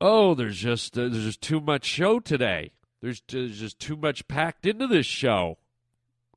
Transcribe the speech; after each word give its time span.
Oh, 0.00 0.34
there's 0.34 0.58
just 0.58 0.98
uh, 0.98 1.08
there's 1.08 1.24
just 1.24 1.40
too 1.40 1.58
much 1.58 1.86
show 1.86 2.20
today. 2.20 2.72
There's, 3.00 3.22
there's 3.28 3.58
just 3.58 3.78
too 3.78 3.96
much 3.96 4.28
packed 4.28 4.66
into 4.66 4.86
this 4.86 5.06
show. 5.06 5.56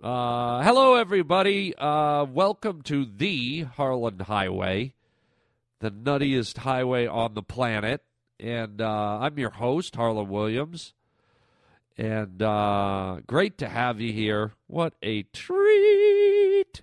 Uh, 0.02 0.64
hello, 0.64 0.96
everybody. 0.96 1.76
Uh, 1.76 2.24
welcome 2.24 2.82
to 2.84 3.06
the 3.06 3.64
Harlan 3.64 4.20
Highway, 4.20 4.94
the 5.80 5.92
nuttiest 5.92 6.60
highway 6.60 7.06
on 7.06 7.34
the 7.34 7.44
planet. 7.44 8.02
And 8.40 8.80
uh, 8.80 9.20
I'm 9.20 9.38
your 9.38 9.50
host, 9.50 9.98
Harlan 9.98 10.30
Williams. 10.30 10.94
And 11.98 12.42
uh, 12.42 13.18
great 13.28 13.58
to 13.58 13.68
have 13.68 14.00
you 14.00 14.14
here. 14.14 14.54
What 14.68 14.94
a 15.04 15.24
treat! 15.24 16.82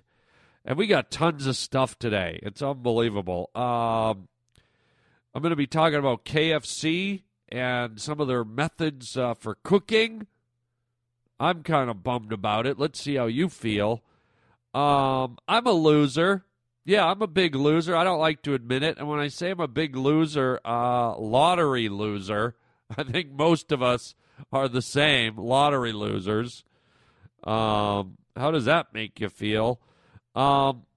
And 0.63 0.77
we 0.77 0.85
got 0.85 1.09
tons 1.09 1.47
of 1.47 1.55
stuff 1.55 1.97
today. 1.97 2.39
It's 2.43 2.61
unbelievable. 2.61 3.49
Um, 3.55 4.27
I'm 5.37 5.43
going 5.43 5.51
to 5.51 5.55
be 5.55 5.67
talking 5.67 5.99
about 5.99 6.25
KFC 6.25 7.21
and 7.47 8.01
some 8.01 8.19
of 8.19 8.27
their 8.27 8.43
methods 8.43 9.15
uh, 9.15 9.35
for 9.35 9.53
cooking. 9.61 10.25
I'm 11.39 11.61
kind 11.61 11.91
of 11.91 12.01
bummed 12.01 12.33
about 12.33 12.65
it. 12.65 12.79
Let's 12.79 12.99
see 12.99 13.17
how 13.17 13.27
you 13.27 13.47
feel. 13.47 14.01
Um, 14.73 15.37
I'm 15.47 15.67
a 15.67 15.73
loser. 15.73 16.43
Yeah, 16.85 17.05
I'm 17.05 17.21
a 17.21 17.27
big 17.27 17.53
loser. 17.53 17.95
I 17.95 18.03
don't 18.03 18.17
like 18.17 18.41
to 18.41 18.55
admit 18.55 18.81
it. 18.81 18.97
And 18.97 19.07
when 19.07 19.19
I 19.19 19.27
say 19.27 19.51
I'm 19.51 19.59
a 19.59 19.67
big 19.67 19.95
loser, 19.95 20.59
uh, 20.65 21.15
lottery 21.19 21.87
loser, 21.87 22.55
I 22.97 23.03
think 23.03 23.31
most 23.31 23.71
of 23.71 23.83
us 23.83 24.15
are 24.51 24.67
the 24.67 24.81
same 24.81 25.37
lottery 25.37 25.93
losers. 25.93 26.63
Um, 27.43 28.17
how 28.35 28.49
does 28.49 28.65
that 28.65 28.91
make 28.91 29.19
you 29.19 29.29
feel? 29.29 29.81
Um, 30.33 30.87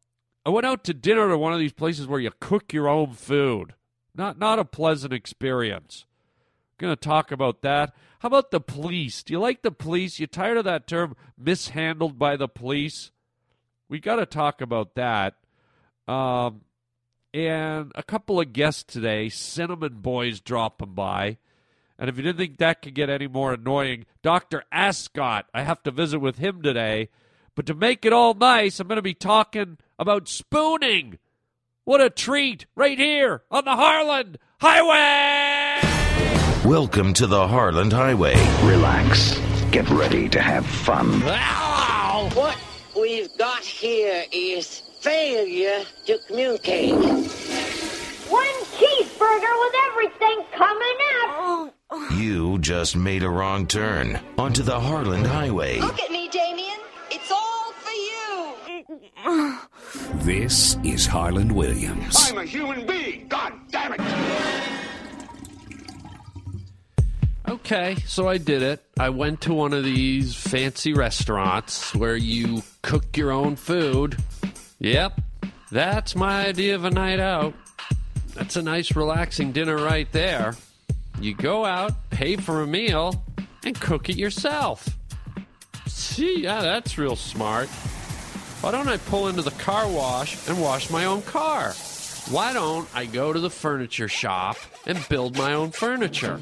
I 0.47 0.49
went 0.49 0.65
out 0.65 0.83
to 0.85 0.95
dinner 0.95 1.29
to 1.29 1.37
one 1.37 1.53
of 1.53 1.59
these 1.59 1.75
places 1.75 2.07
where 2.07 2.21
you 2.21 2.31
cook 2.41 2.73
your 2.73 2.89
own 2.89 3.13
food. 3.13 3.75
Not 4.21 4.39
not 4.39 4.59
a 4.59 4.67
pleasant 4.67 5.15
experience. 5.15 6.05
Going 6.77 6.93
to 6.93 7.09
talk 7.09 7.33
about 7.33 7.63
that. 7.63 7.95
How 8.19 8.27
about 8.27 8.51
the 8.51 8.61
police? 8.61 9.23
Do 9.23 9.33
you 9.33 9.41
like 9.41 9.63
the 9.63 9.71
police? 9.71 10.21
You 10.21 10.27
tired 10.27 10.59
of 10.59 10.65
that 10.65 10.87
term 10.87 11.17
mishandled 11.39 12.19
by 12.19 12.37
the 12.37 12.47
police? 12.47 13.13
We 13.89 13.99
got 13.99 14.17
to 14.17 14.27
talk 14.27 14.61
about 14.61 14.95
that. 14.97 15.37
Um, 16.07 16.61
and 17.33 17.93
a 17.95 18.03
couple 18.03 18.39
of 18.39 18.53
guests 18.53 18.83
today, 18.83 19.31
Cinnamon 19.31 20.03
Boys 20.03 20.43
dropping 20.43 20.93
by. 20.93 21.39
And 21.99 22.11
if 22.11 22.19
you 22.19 22.23
didn't 22.23 22.37
think 22.37 22.59
that 22.59 22.83
could 22.83 22.95
get 22.95 23.09
any 23.09 23.27
more 23.27 23.55
annoying, 23.55 24.05
Dr. 24.23 24.65
Ascot, 24.71 25.47
I 25.55 25.63
have 25.63 25.83
to 25.85 25.91
visit 25.91 26.19
with 26.19 26.37
him 26.37 26.61
today. 26.61 27.09
But 27.55 27.65
to 27.65 27.75
make 27.75 28.05
it 28.05 28.13
all 28.13 28.35
nice, 28.35 28.81
I'm 28.81 28.87
going 28.87 28.97
to 28.97 29.03
be 29.03 29.15
talking 29.15 29.79
about 29.99 30.29
spooning. 30.29 31.19
What 31.91 32.01
a 32.01 32.09
treat 32.09 32.67
right 32.77 32.97
here 32.97 33.43
on 33.51 33.65
the 33.65 33.75
Harlan 33.75 34.37
Highway! 34.61 35.81
Welcome 36.65 37.13
to 37.15 37.27
the 37.27 37.49
Harlan 37.49 37.91
Highway. 37.91 38.37
Relax. 38.63 39.37
Get 39.73 39.91
ready 39.91 40.29
to 40.29 40.41
have 40.41 40.65
fun. 40.65 41.21
Ow! 41.25 42.31
What 42.35 42.57
we've 42.95 43.37
got 43.39 43.65
here 43.65 44.23
is 44.31 44.83
failure 45.01 45.85
to 46.07 46.19
communicate. 46.29 46.95
One 46.95 48.47
cheeseburger 48.79 49.55
with 49.59 49.75
everything 49.91 50.45
coming 50.57 50.99
up. 51.25 51.75
You 52.13 52.61
just 52.61 52.95
made 52.95 53.25
a 53.25 53.29
wrong 53.29 53.67
turn 53.67 54.21
onto 54.39 54.63
the 54.63 54.79
Harlan 54.79 55.25
Highway. 55.25 55.81
Look 55.81 55.99
at 55.99 56.13
me, 56.13 56.29
Damien. 56.29 56.50
This 60.15 60.77
is 60.83 61.07
Harlan 61.07 61.55
Williams. 61.55 62.17
I'm 62.29 62.39
a 62.39 62.45
human 62.45 62.87
being. 62.87 63.29
God 63.29 63.53
damn 63.71 63.93
it. 63.93 64.01
Okay, 67.49 67.97
so 68.07 68.29
I 68.29 68.39
did 68.39 68.63
it. 68.63 68.83
I 68.99 69.11
went 69.11 69.43
to 69.43 69.55
one 69.55 69.73
of 69.73 69.85
these 69.85 70.35
fancy 70.35 70.93
restaurants 70.93 71.95
where 71.95 72.17
you 72.17 72.63
cook 72.83 73.17
your 73.17 73.31
own 73.31 73.55
food. 73.57 74.17
Yep, 74.81 75.21
that's 75.71 76.17
my 76.17 76.47
idea 76.47 76.75
of 76.75 76.85
a 76.85 76.91
night 76.91 77.21
out. 77.21 77.55
That's 78.35 78.57
a 78.57 78.63
nice, 78.63 78.97
relaxing 78.97 79.53
dinner 79.53 79.77
right 79.77 80.11
there. 80.11 80.57
You 81.21 81.35
go 81.35 81.65
out, 81.65 81.93
pay 82.11 82.37
for 82.37 82.63
a 82.63 82.67
meal, 82.67 83.25
and 83.65 83.79
cook 83.79 84.09
it 84.09 84.17
yourself. 84.17 84.89
See, 85.87 86.43
yeah, 86.43 86.61
that's 86.61 86.99
real 86.99 87.17
smart. 87.17 87.69
Why 88.61 88.73
don't 88.73 88.89
I 88.89 88.99
pull 88.99 89.29
into 89.29 89.41
the 89.41 89.53
car 89.53 89.89
wash 89.89 90.47
and 90.47 90.61
wash 90.61 90.91
my 90.91 91.07
own 91.07 91.23
car? 91.23 91.73
Why 92.31 92.53
don't 92.53 92.87
I 92.95 93.07
go 93.07 93.33
to 93.33 93.41
the 93.41 93.49
furniture 93.49 94.07
shop 94.07 94.59
and 94.87 95.03
build 95.09 95.39
my 95.39 95.55
own 95.55 95.71
furniture? 95.71 96.39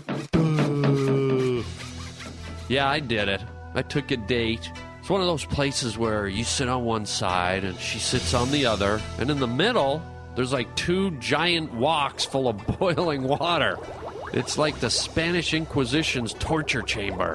Yeah, 2.68 2.88
I 2.88 2.98
did 2.98 3.28
it. 3.28 3.40
I 3.74 3.82
took 3.82 4.10
a 4.10 4.16
date. 4.16 4.68
It's 4.98 5.08
one 5.08 5.20
of 5.20 5.28
those 5.28 5.44
places 5.44 5.96
where 5.96 6.26
you 6.26 6.42
sit 6.42 6.68
on 6.68 6.84
one 6.84 7.06
side 7.06 7.62
and 7.62 7.78
she 7.78 8.00
sits 8.00 8.34
on 8.34 8.50
the 8.50 8.66
other, 8.66 9.00
and 9.20 9.30
in 9.30 9.38
the 9.38 9.46
middle, 9.46 10.02
there's 10.34 10.52
like 10.52 10.74
two 10.74 11.12
giant 11.20 11.72
woks 11.72 12.26
full 12.26 12.48
of 12.48 12.66
boiling 12.78 13.22
water. 13.22 13.78
It's 14.32 14.58
like 14.58 14.80
the 14.80 14.90
Spanish 14.90 15.54
Inquisition's 15.54 16.34
torture 16.34 16.82
chamber. 16.82 17.34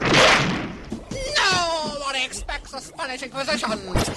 No 2.23 2.27
one 2.27 2.35
expects 2.37 2.73
a 2.73 2.79
Spanish 2.79 3.21
Inquisition. 3.21 3.69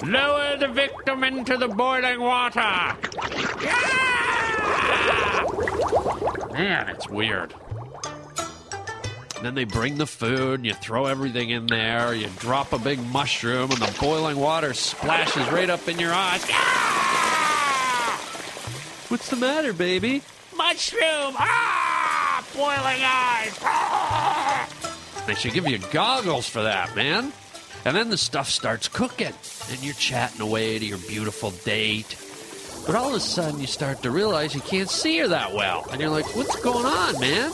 Lower 0.09 0.55
the 0.55 0.69
victim 0.69 1.25
into 1.25 1.57
the 1.57 1.67
boiling 1.67 2.21
water! 2.21 2.95
Man, 6.53 6.87
it's 6.87 7.09
weird. 7.09 7.53
And 9.35 9.45
then 9.45 9.55
they 9.55 9.65
bring 9.65 9.97
the 9.97 10.07
food, 10.07 10.63
you 10.63 10.73
throw 10.73 11.07
everything 11.07 11.49
in 11.49 11.67
there, 11.67 12.13
you 12.13 12.29
drop 12.39 12.71
a 12.71 12.79
big 12.79 12.97
mushroom, 13.11 13.71
and 13.71 13.81
the 13.81 13.93
boiling 13.99 14.37
water 14.37 14.73
splashes 14.73 15.45
right 15.51 15.69
up 15.69 15.85
in 15.89 15.99
your 15.99 16.13
eyes. 16.13 16.43
What's 19.09 19.29
the 19.29 19.35
matter, 19.35 19.73
baby? 19.73 20.21
Mushroom! 20.55 21.35
Ah! 21.37 22.45
Boiling 22.55 23.03
eyes! 23.03 23.59
Ah! 23.63 24.69
They 25.27 25.35
should 25.35 25.51
give 25.51 25.67
you 25.67 25.79
goggles 25.91 26.47
for 26.47 26.63
that, 26.63 26.95
man. 26.95 27.33
And 27.85 27.95
then 27.95 28.09
the 28.09 28.17
stuff 28.17 28.49
starts 28.49 28.87
cooking, 28.87 29.33
and 29.69 29.83
you're 29.83 29.93
chatting 29.93 30.41
away 30.41 30.77
to 30.79 30.85
your 30.85 30.97
beautiful 30.97 31.51
date. 31.51 32.17
But 32.85 32.95
all 32.95 33.09
of 33.09 33.15
a 33.15 33.19
sudden, 33.19 33.59
you 33.59 33.67
start 33.67 34.03
to 34.03 34.11
realize 34.11 34.55
you 34.55 34.61
can't 34.61 34.89
see 34.89 35.17
her 35.19 35.27
that 35.27 35.53
well. 35.53 35.87
And 35.91 35.99
you're 36.01 36.09
like, 36.09 36.35
what's 36.35 36.55
going 36.61 36.85
on, 36.85 37.19
man? 37.19 37.51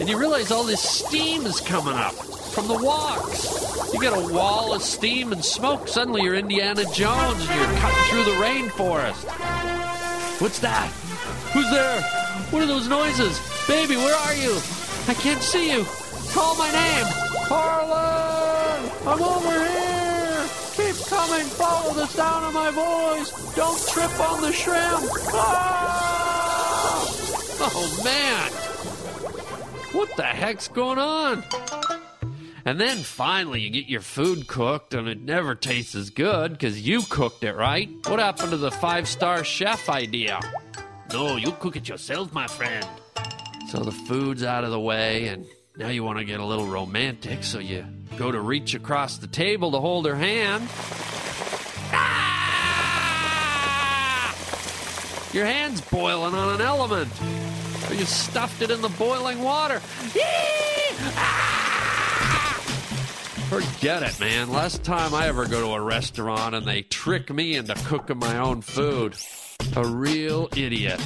And 0.00 0.08
you 0.08 0.18
realize 0.18 0.50
all 0.50 0.64
this 0.64 0.82
steam 0.82 1.46
is 1.46 1.60
coming 1.60 1.94
up 1.94 2.14
from 2.14 2.68
the 2.68 2.74
woks. 2.74 3.92
You 3.92 4.00
get 4.00 4.12
a 4.12 4.32
wall 4.32 4.74
of 4.74 4.82
steam 4.82 5.32
and 5.32 5.44
smoke. 5.44 5.86
Suddenly 5.86 6.22
you're 6.22 6.34
Indiana 6.34 6.84
Jones 6.92 7.46
and 7.48 7.60
you're 7.60 7.80
cutting 7.80 8.04
through 8.10 8.24
the 8.24 8.38
rainforest. 8.40 9.24
What's 10.40 10.58
that? 10.60 10.90
Who's 11.52 11.70
there? 11.70 12.00
What 12.50 12.62
are 12.62 12.66
those 12.66 12.88
noises? 12.88 13.40
Baby, 13.68 13.96
where 13.96 14.16
are 14.16 14.34
you? 14.34 14.58
I 15.06 15.14
can't 15.14 15.42
see 15.42 15.72
you. 15.72 15.84
Call 16.32 16.56
my 16.56 16.70
name. 16.72 17.06
Harlan! 17.46 18.43
I'm 19.06 19.22
over 19.22 19.68
here! 19.68 20.46
Keep 20.76 20.96
coming. 21.06 21.44
Follow 21.46 21.92
the 21.94 22.06
sound 22.06 22.46
of 22.46 22.54
my 22.54 22.70
voice. 22.70 23.54
Don't 23.54 23.88
trip 23.88 24.20
on 24.20 24.40
the 24.40 24.52
shrimp. 24.52 25.10
Ah! 25.32 25.84
Oh, 27.60 28.00
man. 28.02 28.50
What 29.92 30.16
the 30.16 30.22
heck's 30.22 30.68
going 30.68 30.98
on? 30.98 31.44
And 32.64 32.80
then 32.80 32.98
finally, 32.98 33.60
you 33.60 33.70
get 33.70 33.86
your 33.86 34.00
food 34.00 34.48
cooked, 34.48 34.94
and 34.94 35.06
it 35.06 35.20
never 35.20 35.54
tastes 35.54 35.94
as 35.94 36.08
good 36.10 36.52
because 36.52 36.80
you 36.80 37.02
cooked 37.02 37.44
it, 37.44 37.54
right? 37.54 37.90
What 38.06 38.18
happened 38.18 38.50
to 38.50 38.56
the 38.56 38.70
five 38.70 39.06
star 39.06 39.44
chef 39.44 39.90
idea? 39.90 40.40
No, 41.12 41.36
you 41.36 41.52
cook 41.52 41.76
it 41.76 41.88
yourself, 41.88 42.32
my 42.32 42.46
friend. 42.46 42.86
So 43.68 43.80
the 43.80 43.92
food's 43.92 44.42
out 44.42 44.64
of 44.64 44.70
the 44.70 44.80
way, 44.80 45.28
and 45.28 45.46
now 45.76 45.88
you 45.88 46.02
want 46.02 46.18
to 46.18 46.24
get 46.24 46.40
a 46.40 46.44
little 46.44 46.66
romantic, 46.66 47.44
so 47.44 47.58
you 47.58 47.84
go 48.16 48.30
to 48.30 48.40
reach 48.40 48.74
across 48.74 49.18
the 49.18 49.26
table 49.26 49.72
to 49.72 49.80
hold 49.80 50.06
her 50.06 50.14
hand. 50.14 50.68
Ah! 51.92 52.34
Your 55.32 55.46
hand's 55.46 55.80
boiling 55.80 56.34
on 56.34 56.54
an 56.54 56.60
element. 56.60 57.12
So 57.12 57.94
you 57.94 58.04
stuffed 58.04 58.62
it 58.62 58.70
in 58.70 58.80
the 58.82 58.88
boiling 58.90 59.42
water. 59.42 59.82
Ah! 61.16 61.64
Forget 63.48 64.02
it, 64.02 64.18
man. 64.20 64.50
Last 64.50 64.84
time 64.84 65.14
I 65.14 65.28
ever 65.28 65.46
go 65.46 65.60
to 65.60 65.74
a 65.74 65.80
restaurant 65.80 66.54
and 66.54 66.66
they 66.66 66.82
trick 66.82 67.30
me 67.30 67.56
into 67.56 67.74
cooking 67.86 68.18
my 68.18 68.38
own 68.38 68.62
food. 68.62 69.16
A 69.76 69.86
real 69.86 70.48
idiot. 70.56 71.00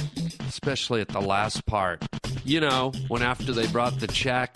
Especially 0.47 1.01
at 1.01 1.09
the 1.09 1.21
last 1.21 1.65
part. 1.65 2.03
You 2.45 2.61
know, 2.61 2.93
when 3.07 3.21
after 3.21 3.51
they 3.51 3.67
brought 3.67 3.99
the 3.99 4.07
check 4.07 4.55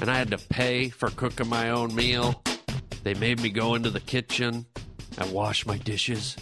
and 0.00 0.10
I 0.10 0.16
had 0.16 0.30
to 0.30 0.38
pay 0.38 0.88
for 0.88 1.10
cooking 1.10 1.48
my 1.48 1.70
own 1.70 1.94
meal, 1.94 2.42
they 3.02 3.14
made 3.14 3.40
me 3.40 3.50
go 3.50 3.74
into 3.74 3.90
the 3.90 4.00
kitchen 4.00 4.66
and 5.18 5.32
wash 5.32 5.66
my 5.66 5.76
dishes. 5.78 6.36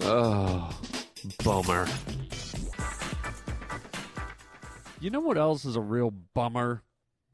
Oh, 0.00 0.78
bummer. 1.44 1.86
You 5.00 5.10
know 5.10 5.20
what 5.20 5.38
else 5.38 5.64
is 5.64 5.76
a 5.76 5.80
real 5.80 6.10
bummer 6.10 6.82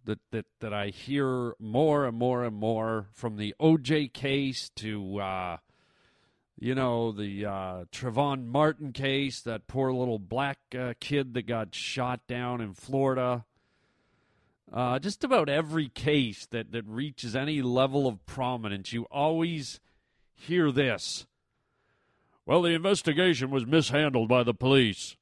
that 0.05 0.19
that 0.31 0.47
that 0.61 0.73
I 0.73 0.89
hear 0.89 1.55
more 1.61 2.07
and 2.07 2.17
more 2.17 2.43
and 2.45 2.57
more 2.57 3.09
from 3.13 3.37
the 3.37 3.55
OJ 3.61 4.13
case 4.13 4.71
to 4.77 5.21
uh, 5.21 5.57
you 6.59 6.75
know 6.75 7.13
the 7.13 7.45
uh, 7.45 7.85
Trayvon 7.93 8.47
Martin 8.47 8.93
case, 8.93 9.43
that 9.43 9.69
poor 9.69 9.93
little 9.93 10.19
black 10.19 10.59
uh, 10.79 10.95
kid 10.99 11.35
that 11.35 11.47
got 11.47 11.75
shot 11.75 12.27
down 12.27 12.61
in 12.61 12.75
Florida. 12.75 13.45
Uh, 14.73 14.99
just 14.99 15.25
about 15.25 15.49
every 15.49 15.89
case 15.89 16.47
that, 16.47 16.73
that 16.73 16.85
reaches 16.87 17.35
any 17.35 17.63
level 17.63 18.07
of 18.07 18.25
prominence, 18.27 18.93
you 18.93 19.05
always 19.11 19.81
hear 20.35 20.71
this. 20.71 21.27
Well, 22.45 22.63
the 22.63 22.75
investigation 22.75 23.51
was 23.51 23.67
mishandled 23.67 24.29
by 24.29 24.43
the 24.43 24.55
police. 24.55 25.17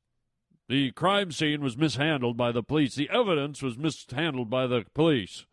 The 0.68 0.90
crime 0.92 1.30
scene 1.30 1.60
was 1.60 1.76
mishandled 1.76 2.36
by 2.36 2.50
the 2.50 2.62
police. 2.62 2.96
The 2.96 3.10
evidence 3.10 3.62
was 3.62 3.78
mishandled 3.78 4.50
by 4.50 4.66
the 4.66 4.84
police. 4.94 5.46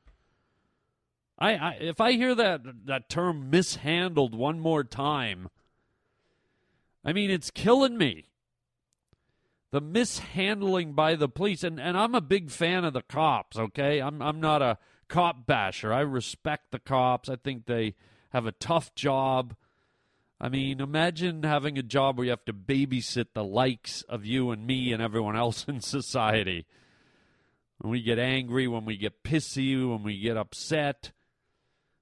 I, 1.38 1.56
I 1.56 1.72
if 1.80 2.01
I 2.01 2.13
hear 2.13 2.34
that 2.36 2.62
that 2.86 3.10
term 3.10 3.50
mishandled 3.50 4.34
one 4.34 4.60
more 4.60 4.84
time, 4.84 5.50
I 7.04 7.13
mean 7.13 7.30
it's 7.30 7.51
killing 7.51 7.98
me. 7.98 8.25
The 9.74 9.81
mishandling 9.81 10.94
by 10.94 11.16
the 11.16 11.28
police, 11.28 11.64
and, 11.64 11.80
and 11.80 11.98
I'm 11.98 12.14
a 12.14 12.22
big 12.22 12.52
fan 12.52 12.86
of 12.86 12.94
the 12.94 13.02
cops, 13.02 13.58
okay? 13.58 14.00
I'm 14.00 14.22
I'm 14.22 14.40
not 14.40 14.62
a 14.62 14.78
cop 15.08 15.48
basher. 15.48 15.92
I 15.92 16.02
respect 16.02 16.70
the 16.70 16.78
cops. 16.78 17.28
I 17.28 17.38
think 17.38 17.66
they 17.66 17.96
have 18.30 18.46
a 18.46 18.52
tough 18.52 18.94
job. 18.94 19.56
I 20.40 20.48
mean, 20.48 20.80
imagine 20.80 21.42
having 21.42 21.80
a 21.80 21.81
job 21.81 22.20
where 22.20 22.25
you 22.25 22.30
have 22.30 22.46
to 22.46 22.54
babysit 22.54 23.30
the 23.34 23.44
likes 23.44 24.04
of 24.04 24.24
you 24.24 24.52
and 24.52 24.68
me 24.68 24.94
and 24.94 25.02
everyone 25.02 25.36
else 25.36 25.66
in 25.68 25.81
society. 25.81 26.68
When 27.80 27.90
we 27.90 28.04
get 28.04 28.19
angry, 28.19 28.68
when 28.68 28.86
we 28.86 28.96
get 28.96 29.24
pissy, 29.24 29.76
when 29.90 30.04
we 30.04 30.19
get 30.19 30.38
upset, 30.38 31.12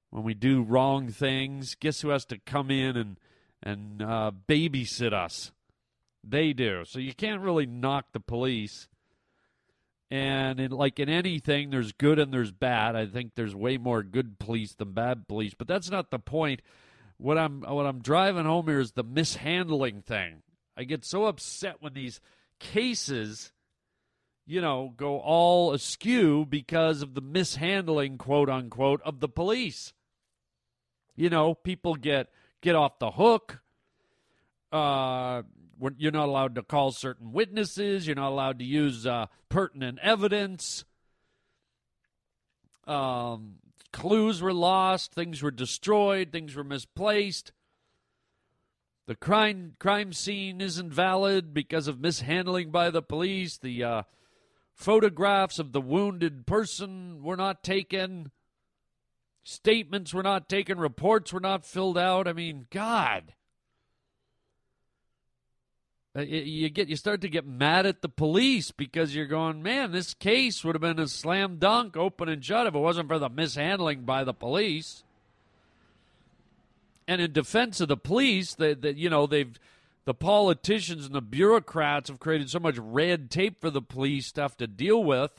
when 0.09 0.23
we 0.23 0.33
do 0.33 0.61
wrong 0.61 1.07
things, 1.07 1.75
guess 1.75 2.01
who 2.01 2.09
has 2.09 2.25
to 2.25 2.37
come 2.37 2.69
in 2.69 2.97
and 2.97 3.17
and 3.63 4.01
uh, 4.01 4.31
babysit 4.45 5.13
us? 5.13 5.53
They 6.23 6.53
do. 6.53 6.83
So 6.85 6.99
you 6.99 7.13
can't 7.13 7.41
really 7.41 7.65
knock 7.65 8.13
the 8.13 8.19
police. 8.19 8.87
And 10.09 10.59
in, 10.59 10.71
like 10.71 10.99
in 10.99 11.09
anything, 11.09 11.69
there's 11.69 11.93
good 11.93 12.19
and 12.19 12.33
there's 12.33 12.51
bad. 12.51 12.95
I 12.95 13.05
think 13.05 13.31
there's 13.35 13.55
way 13.55 13.77
more 13.77 14.03
good 14.03 14.39
police 14.39 14.73
than 14.73 14.91
bad 14.91 15.27
police, 15.27 15.53
but 15.53 15.67
that's 15.67 15.89
not 15.89 16.11
the 16.11 16.19
point 16.19 16.61
what 17.21 17.37
I'm 17.37 17.61
what 17.61 17.85
I'm 17.85 18.01
driving 18.01 18.45
home 18.45 18.67
here 18.67 18.79
is 18.79 18.93
the 18.93 19.03
mishandling 19.03 20.01
thing. 20.01 20.41
I 20.75 20.83
get 20.83 21.05
so 21.05 21.25
upset 21.25 21.75
when 21.79 21.93
these 21.93 22.19
cases, 22.59 23.51
you 24.47 24.59
know, 24.59 24.91
go 24.97 25.19
all 25.19 25.73
askew 25.73 26.45
because 26.49 27.03
of 27.03 27.13
the 27.13 27.21
mishandling, 27.21 28.17
quote 28.17 28.49
unquote, 28.49 29.01
of 29.03 29.19
the 29.19 29.29
police. 29.29 29.93
You 31.15 31.29
know, 31.29 31.53
people 31.53 31.93
get 31.93 32.29
get 32.61 32.75
off 32.75 32.97
the 32.97 33.11
hook. 33.11 33.61
Uh, 34.71 35.43
you're 35.97 36.11
not 36.11 36.29
allowed 36.29 36.55
to 36.55 36.63
call 36.63 36.91
certain 36.91 37.31
witnesses. 37.31 38.05
You're 38.05 38.15
not 38.15 38.31
allowed 38.31 38.59
to 38.59 38.65
use 38.65 39.05
uh, 39.05 39.27
pertinent 39.49 39.99
evidence. 40.01 40.85
Um, 42.85 43.55
clues 43.91 44.41
were 44.41 44.53
lost, 44.53 45.13
things 45.13 45.41
were 45.41 45.51
destroyed, 45.51 46.31
things 46.31 46.55
were 46.55 46.63
misplaced. 46.63 47.51
The 49.07 49.15
crime 49.15 49.73
crime 49.79 50.13
scene 50.13 50.61
isn't 50.61 50.93
valid 50.93 51.53
because 51.53 51.87
of 51.87 51.99
mishandling 51.99 52.71
by 52.71 52.89
the 52.89 53.01
police. 53.01 53.57
The 53.57 53.83
uh, 53.83 54.01
photographs 54.73 55.59
of 55.59 55.71
the 55.71 55.81
wounded 55.81 56.45
person 56.45 57.23
were 57.23 57.35
not 57.35 57.63
taken. 57.63 58.31
Statements 59.43 60.13
were 60.13 60.23
not 60.23 60.47
taken. 60.47 60.79
Reports 60.79 61.33
were 61.33 61.39
not 61.39 61.65
filled 61.65 61.97
out. 61.97 62.27
I 62.27 62.33
mean, 62.33 62.67
God. 62.69 63.33
Uh, 66.13 66.21
you 66.21 66.67
get 66.69 66.89
you 66.89 66.95
start 66.97 67.21
to 67.21 67.29
get 67.29 67.47
mad 67.47 67.85
at 67.85 68.01
the 68.01 68.09
police 68.09 68.71
because 68.71 69.15
you're 69.15 69.25
going, 69.25 69.63
man, 69.63 69.91
this 69.91 70.13
case 70.13 70.63
would 70.63 70.75
have 70.75 70.81
been 70.81 70.99
a 70.99 71.07
slam 71.07 71.57
dunk, 71.57 71.95
open 71.95 72.27
and 72.27 72.43
shut 72.43 72.67
if 72.67 72.75
it 72.75 72.79
wasn't 72.79 73.07
for 73.07 73.17
the 73.17 73.29
mishandling 73.29 74.01
by 74.01 74.23
the 74.25 74.33
police. 74.33 75.03
And 77.07 77.21
in 77.21 77.31
defense 77.31 77.79
of 77.79 77.87
the 77.87 77.95
police, 77.95 78.53
that 78.55 78.81
that 78.81 78.97
you 78.97 79.09
know 79.09 79.25
they've 79.25 79.57
the 80.03 80.13
politicians 80.13 81.05
and 81.05 81.15
the 81.15 81.21
bureaucrats 81.21 82.09
have 82.09 82.19
created 82.19 82.49
so 82.49 82.59
much 82.59 82.77
red 82.77 83.31
tape 83.31 83.61
for 83.61 83.69
the 83.69 83.81
police 83.81 84.27
stuff 84.27 84.57
to 84.57 84.67
deal 84.67 85.01
with 85.01 85.31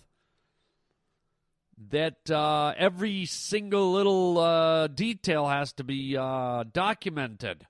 that 1.90 2.30
uh, 2.30 2.72
every 2.76 3.26
single 3.26 3.92
little 3.92 4.38
uh, 4.38 4.86
detail 4.86 5.48
has 5.48 5.72
to 5.74 5.84
be 5.84 6.16
uh, 6.16 6.64
documented. 6.72 7.66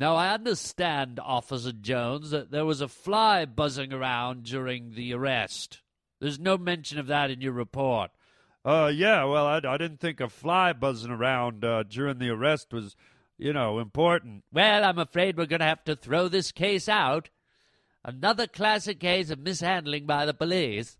Now, 0.00 0.16
I 0.16 0.32
understand, 0.32 1.20
Officer 1.22 1.72
Jones, 1.72 2.30
that 2.30 2.50
there 2.50 2.64
was 2.64 2.80
a 2.80 2.88
fly 2.88 3.44
buzzing 3.44 3.92
around 3.92 4.44
during 4.44 4.94
the 4.94 5.12
arrest. 5.12 5.82
There's 6.20 6.38
no 6.38 6.56
mention 6.56 6.98
of 6.98 7.08
that 7.08 7.30
in 7.30 7.42
your 7.42 7.52
report. 7.52 8.10
Uh, 8.64 8.90
yeah, 8.94 9.24
well, 9.24 9.46
I, 9.46 9.56
I 9.56 9.76
didn't 9.76 10.00
think 10.00 10.20
a 10.20 10.30
fly 10.30 10.72
buzzing 10.72 11.10
around 11.10 11.66
uh, 11.66 11.82
during 11.82 12.18
the 12.18 12.30
arrest 12.30 12.72
was, 12.72 12.96
you 13.36 13.52
know, 13.52 13.78
important. 13.78 14.42
Well, 14.50 14.84
I'm 14.84 14.98
afraid 14.98 15.36
we're 15.36 15.44
going 15.44 15.60
to 15.60 15.66
have 15.66 15.84
to 15.84 15.96
throw 15.96 16.28
this 16.28 16.50
case 16.50 16.88
out. 16.88 17.28
Another 18.02 18.46
classic 18.46 19.00
case 19.00 19.28
of 19.28 19.38
mishandling 19.38 20.06
by 20.06 20.24
the 20.24 20.32
police. 20.32 20.96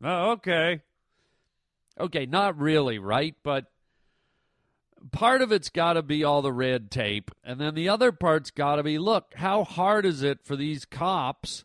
Oh, 0.00 0.30
okay. 0.30 0.82
Okay, 1.98 2.26
not 2.26 2.56
really, 2.56 3.00
right? 3.00 3.34
But 3.42 3.64
part 5.12 5.42
of 5.42 5.52
it's 5.52 5.68
got 5.68 5.94
to 5.94 6.02
be 6.02 6.24
all 6.24 6.42
the 6.42 6.52
red 6.52 6.90
tape, 6.90 7.30
and 7.44 7.60
then 7.60 7.74
the 7.74 7.88
other 7.88 8.12
part's 8.12 8.50
got 8.50 8.76
to 8.76 8.82
be 8.82 8.98
look, 8.98 9.34
how 9.34 9.64
hard 9.64 10.06
is 10.06 10.22
it 10.22 10.44
for 10.44 10.56
these 10.56 10.84
cops 10.84 11.64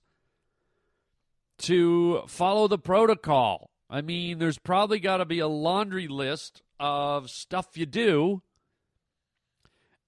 to 1.59 2.23
follow 2.27 2.67
the 2.67 2.77
protocol? 2.77 3.69
I 3.89 4.01
mean, 4.01 4.39
there's 4.39 4.57
probably 4.57 4.99
got 4.99 5.17
to 5.17 5.25
be 5.25 5.39
a 5.39 5.47
laundry 5.47 6.07
list 6.07 6.61
of 6.79 7.29
stuff 7.29 7.77
you 7.77 7.85
do 7.85 8.41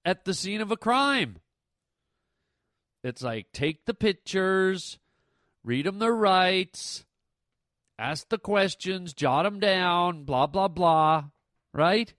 at 0.04 0.24
the 0.24 0.34
scene 0.34 0.60
of 0.60 0.70
a 0.70 0.76
crime. 0.76 1.36
It's 3.02 3.22
like 3.22 3.52
take 3.52 3.84
the 3.84 3.94
pictures, 3.94 4.98
read 5.62 5.86
them 5.86 5.98
their 5.98 6.14
rights, 6.14 7.04
ask 7.98 8.28
the 8.28 8.38
questions, 8.38 9.12
jot 9.12 9.44
them 9.44 9.60
down, 9.60 10.24
blah, 10.24 10.46
blah, 10.46 10.68
blah, 10.68 11.24
right? 11.72 12.14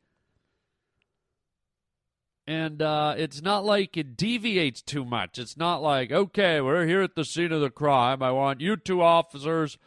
And 2.48 2.82
uh, 2.82 3.16
it's 3.18 3.42
not 3.42 3.66
like 3.66 3.98
it 3.98 4.16
deviates 4.16 4.82
too 4.82 5.04
much. 5.04 5.40
It's 5.40 5.58
not 5.58 5.82
like, 5.82 6.12
okay, 6.12 6.62
we're 6.62 6.86
here 6.86 7.02
at 7.02 7.16
the 7.16 7.26
scene 7.26 7.52
of 7.52 7.62
the 7.62 7.70
crime. 7.70 8.22
I 8.22 8.32
want 8.32 8.62
you 8.62 8.78
two 8.78 9.02
officers 9.02 9.78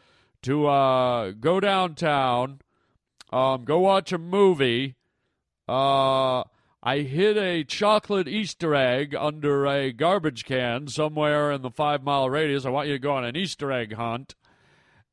to 0.43 0.67
uh, 0.67 1.31
go 1.31 1.59
downtown, 1.59 2.59
um, 3.31 3.63
go 3.63 3.79
watch 3.79 4.11
a 4.11 4.17
movie. 4.17 4.95
Uh, 5.67 6.43
I 6.81 6.99
hid 6.99 7.37
a 7.37 7.63
chocolate 7.63 8.27
Easter 8.27 8.73
egg 8.73 9.13
under 9.15 9.65
a 9.67 9.91
garbage 9.91 10.45
can 10.45 10.87
somewhere 10.87 11.51
in 11.51 11.61
the 11.61 11.71
five 11.71 12.03
mile 12.03 12.29
radius. 12.29 12.65
I 12.65 12.69
want 12.69 12.87
you 12.87 12.93
to 12.93 12.99
go 12.99 13.13
on 13.13 13.25
an 13.25 13.35
Easter 13.35 13.71
egg 13.71 13.93
hunt 13.93 14.35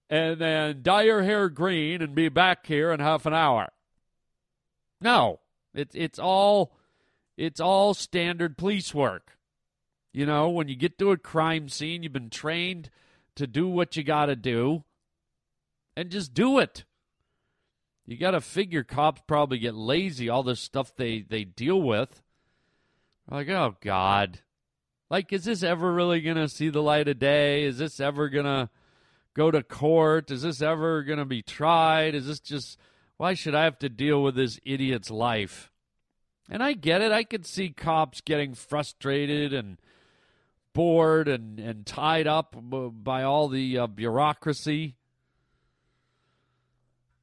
and 0.08 0.40
then 0.40 0.82
dye 0.82 1.02
your 1.02 1.22
hair 1.22 1.48
green 1.48 2.02
and 2.02 2.14
be 2.14 2.28
back 2.28 2.66
here 2.66 2.92
in 2.92 3.00
half 3.00 3.26
an 3.26 3.34
hour. 3.34 3.68
No, 5.00 5.40
it's 5.74 5.94
it's 5.94 6.18
all 6.18 6.75
it's 7.36 7.60
all 7.60 7.94
standard 7.94 8.56
police 8.56 8.94
work. 8.94 9.36
You 10.12 10.24
know, 10.24 10.48
when 10.48 10.68
you 10.68 10.76
get 10.76 10.98
to 10.98 11.10
a 11.10 11.18
crime 11.18 11.68
scene, 11.68 12.02
you've 12.02 12.12
been 12.12 12.30
trained 12.30 12.90
to 13.34 13.46
do 13.46 13.68
what 13.68 13.96
you 13.96 14.02
got 14.02 14.26
to 14.26 14.36
do 14.36 14.84
and 15.96 16.10
just 16.10 16.32
do 16.32 16.58
it. 16.58 16.84
You 18.06 18.16
got 18.16 18.30
to 18.30 18.40
figure 18.40 18.84
cops 18.84 19.20
probably 19.26 19.58
get 19.58 19.74
lazy, 19.74 20.28
all 20.28 20.42
this 20.42 20.60
stuff 20.60 20.94
they, 20.96 21.20
they 21.28 21.44
deal 21.44 21.82
with. 21.82 22.22
Like, 23.30 23.48
oh, 23.48 23.76
God. 23.80 24.40
Like, 25.10 25.32
is 25.32 25.44
this 25.44 25.62
ever 25.62 25.92
really 25.92 26.20
going 26.20 26.36
to 26.36 26.48
see 26.48 26.68
the 26.68 26.82
light 26.82 27.08
of 27.08 27.18
day? 27.18 27.64
Is 27.64 27.78
this 27.78 28.00
ever 28.00 28.28
going 28.28 28.44
to 28.44 28.70
go 29.34 29.50
to 29.50 29.62
court? 29.62 30.30
Is 30.30 30.42
this 30.42 30.62
ever 30.62 31.02
going 31.02 31.18
to 31.18 31.24
be 31.24 31.42
tried? 31.42 32.14
Is 32.14 32.26
this 32.26 32.40
just, 32.40 32.78
why 33.16 33.34
should 33.34 33.54
I 33.54 33.64
have 33.64 33.78
to 33.80 33.88
deal 33.88 34.22
with 34.22 34.36
this 34.36 34.60
idiot's 34.64 35.10
life? 35.10 35.70
And 36.48 36.62
I 36.62 36.74
get 36.74 37.02
it. 37.02 37.12
I 37.12 37.24
could 37.24 37.46
see 37.46 37.70
cops 37.70 38.20
getting 38.20 38.54
frustrated 38.54 39.52
and 39.52 39.78
bored 40.72 41.26
and, 41.26 41.58
and 41.58 41.86
tied 41.86 42.26
up 42.26 42.54
by 42.58 43.22
all 43.22 43.48
the 43.48 43.78
uh, 43.78 43.86
bureaucracy. 43.86 44.96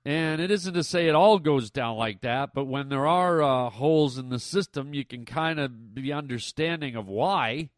And 0.06 0.42
it 0.42 0.52
isn't 0.52 0.74
to 0.74 0.84
say 0.84 1.08
it 1.08 1.16
all 1.16 1.40
goes 1.40 1.72
down 1.72 1.96
like 1.96 2.22
that, 2.22 2.54
but 2.54 2.66
when 2.66 2.90
there 2.90 3.08
are 3.08 3.42
uh, 3.42 3.70
holes 3.70 4.18
in 4.18 4.30
the 4.30 4.40
system, 4.40 4.94
you 4.94 5.06
can 5.06 5.24
kind 5.24 5.60
of 5.60 5.96
be 5.96 6.12
understanding 6.12 6.98
of 6.98 7.08
why. 7.08 7.70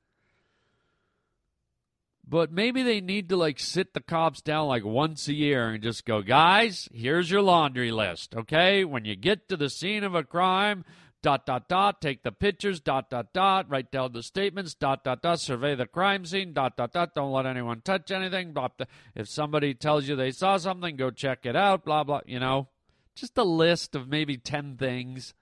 But 2.27 2.51
maybe 2.51 2.81
they 2.81 3.01
need 3.01 3.29
to 3.29 3.37
like 3.37 3.59
sit 3.59 3.93
the 3.93 3.99
cops 3.99 4.41
down 4.41 4.67
like 4.67 4.83
once 4.83 5.27
a 5.27 5.33
year 5.33 5.69
and 5.69 5.83
just 5.83 6.05
go, 6.05 6.23
guys, 6.23 6.89
here's 6.91 7.29
your 7.29 7.43
laundry 7.43 7.91
list. 7.91 8.35
Okay. 8.35 8.83
When 8.83 9.05
you 9.05 9.15
get 9.15 9.47
to 9.49 9.57
the 9.57 9.69
scene 9.69 10.03
of 10.03 10.15
a 10.15 10.23
crime, 10.23 10.83
dot, 11.25 11.43
dot, 11.43 11.67
dot, 11.67 12.01
take 12.01 12.21
the 12.21 12.31
pictures, 12.31 12.79
dot, 12.79 13.09
dot, 13.09 13.33
dot, 13.33 13.67
write 13.67 13.89
down 13.89 14.13
the 14.13 14.21
statements, 14.21 14.75
dot, 14.75 15.03
dot, 15.03 15.23
dot, 15.23 15.39
survey 15.39 15.73
the 15.73 15.87
crime 15.87 16.23
scene, 16.23 16.53
dot, 16.53 16.77
dot, 16.77 16.93
dot, 16.93 17.15
don't 17.15 17.31
let 17.31 17.47
anyone 17.47 17.81
touch 17.81 18.11
anything. 18.11 18.53
Blah, 18.53 18.67
blah. 18.77 18.85
If 19.15 19.27
somebody 19.27 19.73
tells 19.73 20.07
you 20.07 20.15
they 20.15 20.29
saw 20.29 20.57
something, 20.57 20.95
go 20.95 21.09
check 21.09 21.47
it 21.47 21.55
out, 21.55 21.83
blah, 21.83 22.03
blah, 22.03 22.21
you 22.27 22.39
know. 22.39 22.67
Just 23.15 23.39
a 23.39 23.43
list 23.43 23.95
of 23.95 24.07
maybe 24.07 24.37
10 24.37 24.77
things. 24.77 25.33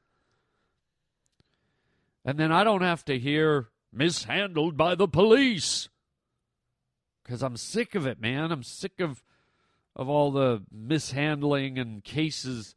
And 2.24 2.40
then 2.40 2.54
I 2.54 2.64
don't 2.64 2.82
have 2.82 3.04
to 3.06 3.20
hear 3.20 3.68
mishandled 3.92 4.78
by 4.78 4.96
the 4.96 5.10
police 5.10 5.90
because 7.26 7.44
I'm 7.44 7.58
sick 7.58 7.94
of 7.94 8.08
it, 8.08 8.22
man. 8.22 8.54
I'm 8.54 8.64
sick 8.64 9.02
of 9.02 9.22
of 9.98 10.08
all 10.08 10.32
the 10.32 10.64
mishandling 10.72 11.78
and 11.78 12.04
cases 12.04 12.74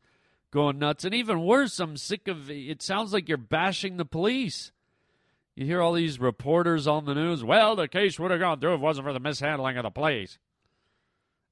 going 0.57 0.79
nuts, 0.79 1.05
and 1.05 1.15
even 1.15 1.43
worse, 1.43 1.79
I'm 1.79 1.99
sick 1.99 2.29
of. 2.29 2.51
It 2.51 2.81
sounds 2.81 3.13
like 3.13 3.29
you're 3.29 3.37
bashing 3.37 3.99
the 3.99 4.07
police. 4.07 4.73
You 5.55 5.67
hear 5.67 5.83
all 5.83 5.93
these 5.93 6.19
reporters 6.19 6.87
on 6.87 7.05
the 7.05 7.15
news. 7.15 7.45
Well, 7.45 7.77
the 7.77 7.89
case 7.89 8.19
would 8.19 8.31
have 8.31 8.41
gone 8.41 8.59
through 8.59 8.73
if 8.73 8.81
it 8.81 8.83
wasn't 8.83 9.07
for 9.07 9.13
the 9.13 9.21
mishandling 9.21 9.77
of 9.77 9.83
the 9.83 9.91
police, 9.91 10.39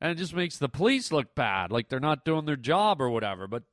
and 0.01 0.11
it 0.11 0.15
just 0.15 0.35
makes 0.35 0.57
the 0.57 0.71
police 0.71 1.13
look 1.13 1.35
bad, 1.35 1.71
like 1.71 1.91
they're 1.91 2.01
not 2.01 2.25
doing 2.25 2.47
their 2.47 2.57
job 2.57 3.03
or 3.03 3.11
whatever. 3.11 3.47
But 3.47 3.65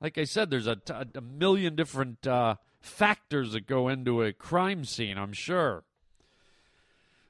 like 0.00 0.16
I 0.16 0.24
said, 0.24 0.48
there's 0.48 0.66
a, 0.66 0.78
a 1.14 1.20
million 1.20 1.76
different 1.76 2.26
uh, 2.26 2.54
factors 2.80 3.52
that 3.52 3.66
go 3.66 3.88
into 3.88 4.22
a 4.22 4.32
crime 4.32 4.86
scene. 4.86 5.18
I'm 5.18 5.34
sure. 5.34 5.84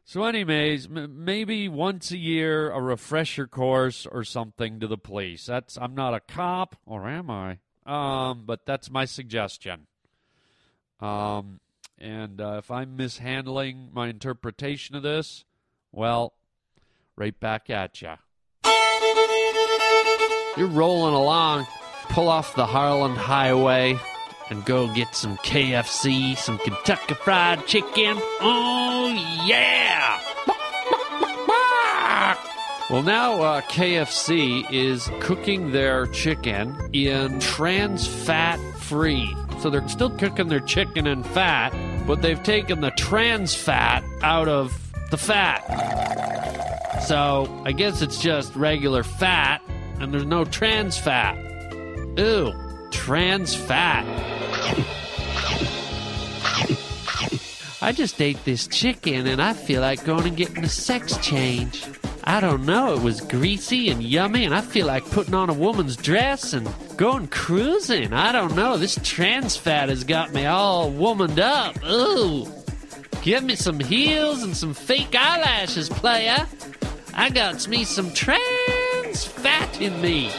So, 0.05 0.25
anyways, 0.25 0.87
m- 0.87 1.25
maybe 1.25 1.69
once 1.69 2.11
a 2.11 2.17
year 2.17 2.71
a 2.71 2.81
refresher 2.81 3.47
course 3.47 4.07
or 4.07 4.25
something 4.25 4.81
to 4.81 4.87
the 4.87 4.99
police. 4.99 5.47
That's 5.47 5.79
I'm 5.79 5.95
not 5.95 6.15
a 6.15 6.21
cop, 6.21 6.77
or 6.85 7.09
am 7.09 7.31
I? 7.31 7.59
Um, 7.87 8.43
but 8.45 8.67
that's 8.67 8.91
my 8.91 9.05
suggestion. 9.05 9.87
Um, 11.01 11.61
and 11.99 12.41
uh, 12.41 12.57
if 12.59 12.71
I'm 12.71 12.97
mishandling 12.97 13.91
my 13.93 14.09
interpretation 14.09 14.97
of 14.97 15.03
this, 15.03 15.45
well, 15.93 16.35
right 17.17 17.39
back 17.39 17.71
at 17.71 18.03
you. 18.03 18.15
You're 20.57 20.67
rolling 20.67 21.15
along, 21.15 21.67
pull 22.11 22.29
off 22.29 22.55
the 22.57 22.67
Harlan 22.67 23.15
Highway, 23.15 23.99
and 24.51 24.65
go 24.65 24.93
get 24.95 25.15
some 25.15 25.37
KFC, 25.39 26.37
some 26.37 26.59
Kentucky 26.59 27.15
Fried 27.15 27.67
Chicken. 27.67 28.17
Oh, 28.41 29.45
yeah! 29.47 30.21
Well, 32.91 33.05
now 33.05 33.41
uh, 33.41 33.61
KFC 33.61 34.69
is 34.73 35.09
cooking 35.21 35.71
their 35.71 36.07
chicken 36.07 36.77
in 36.93 37.39
trans 37.39 38.09
fat 38.09 38.59
free. 38.79 39.33
So 39.61 39.71
they're 39.71 39.89
still 39.89 40.11
cooking 40.11 40.49
their 40.49 40.59
chicken 40.59 41.07
in 41.07 41.23
fat, 41.23 41.73
but 42.05 42.21
they've 42.21 42.43
taken 42.43 42.81
the 42.81 42.91
trans 42.91 43.55
fat 43.55 44.03
out 44.23 44.49
of 44.49 44.77
the 45.13 45.17
fat. 45.17 45.61
So 47.03 47.63
I 47.65 47.71
guess 47.71 48.03
it's 48.03 48.21
just 48.21 48.57
regular 48.57 49.05
fat, 49.05 49.63
and 50.01 50.13
there's 50.13 50.27
no 50.27 50.45
trans 50.45 50.99
fat. 50.99 51.37
Ooh, 52.19 52.53
trans 52.91 53.55
fat. 53.55 54.05
I 57.83 57.93
just 57.93 58.21
ate 58.21 58.45
this 58.45 58.67
chicken 58.67 59.27
and 59.27 59.41
I 59.41 59.53
feel 59.53 59.81
like 59.81 60.05
going 60.05 60.27
and 60.27 60.37
getting 60.37 60.63
a 60.65 60.69
sex 60.69 61.17
change. 61.19 61.85
I 62.25 62.41
don't 62.41 62.67
know, 62.67 62.95
it 62.95 63.03
was 63.03 63.23
greasy 63.23 63.89
and 63.89 64.03
yummy, 64.03 64.45
and 64.45 64.55
I 64.55 64.61
feel 64.61 64.87
like 64.87 65.11
putting 65.11 65.35
on 65.35 65.49
a 65.49 65.55
woman's 65.55 65.97
dress 65.97 66.53
and 66.53 66.69
going 66.97 67.29
cruising. 67.29 68.13
I 68.13 68.31
don't 68.31 68.55
know, 68.55 68.77
this 68.77 68.99
trans 69.03 69.57
fat 69.57 69.89
has 69.89 70.05
got 70.05 70.33
me 70.33 70.45
all 70.45 70.91
womaned 70.91 71.41
up. 71.41 71.83
Ooh. 71.85 72.47
Give 73.23 73.43
me 73.43 73.57
some 73.57 73.81
heels 73.81 74.43
and 74.43 74.57
some 74.57 74.75
fake 74.75 75.15
eyelashes, 75.15 75.89
playa. 75.89 76.47
I 77.15 77.31
got 77.31 77.67
me 77.67 77.85
some 77.85 78.13
trans 78.13 79.25
fat 79.25 79.81
in 79.81 80.01
me. 80.01 80.31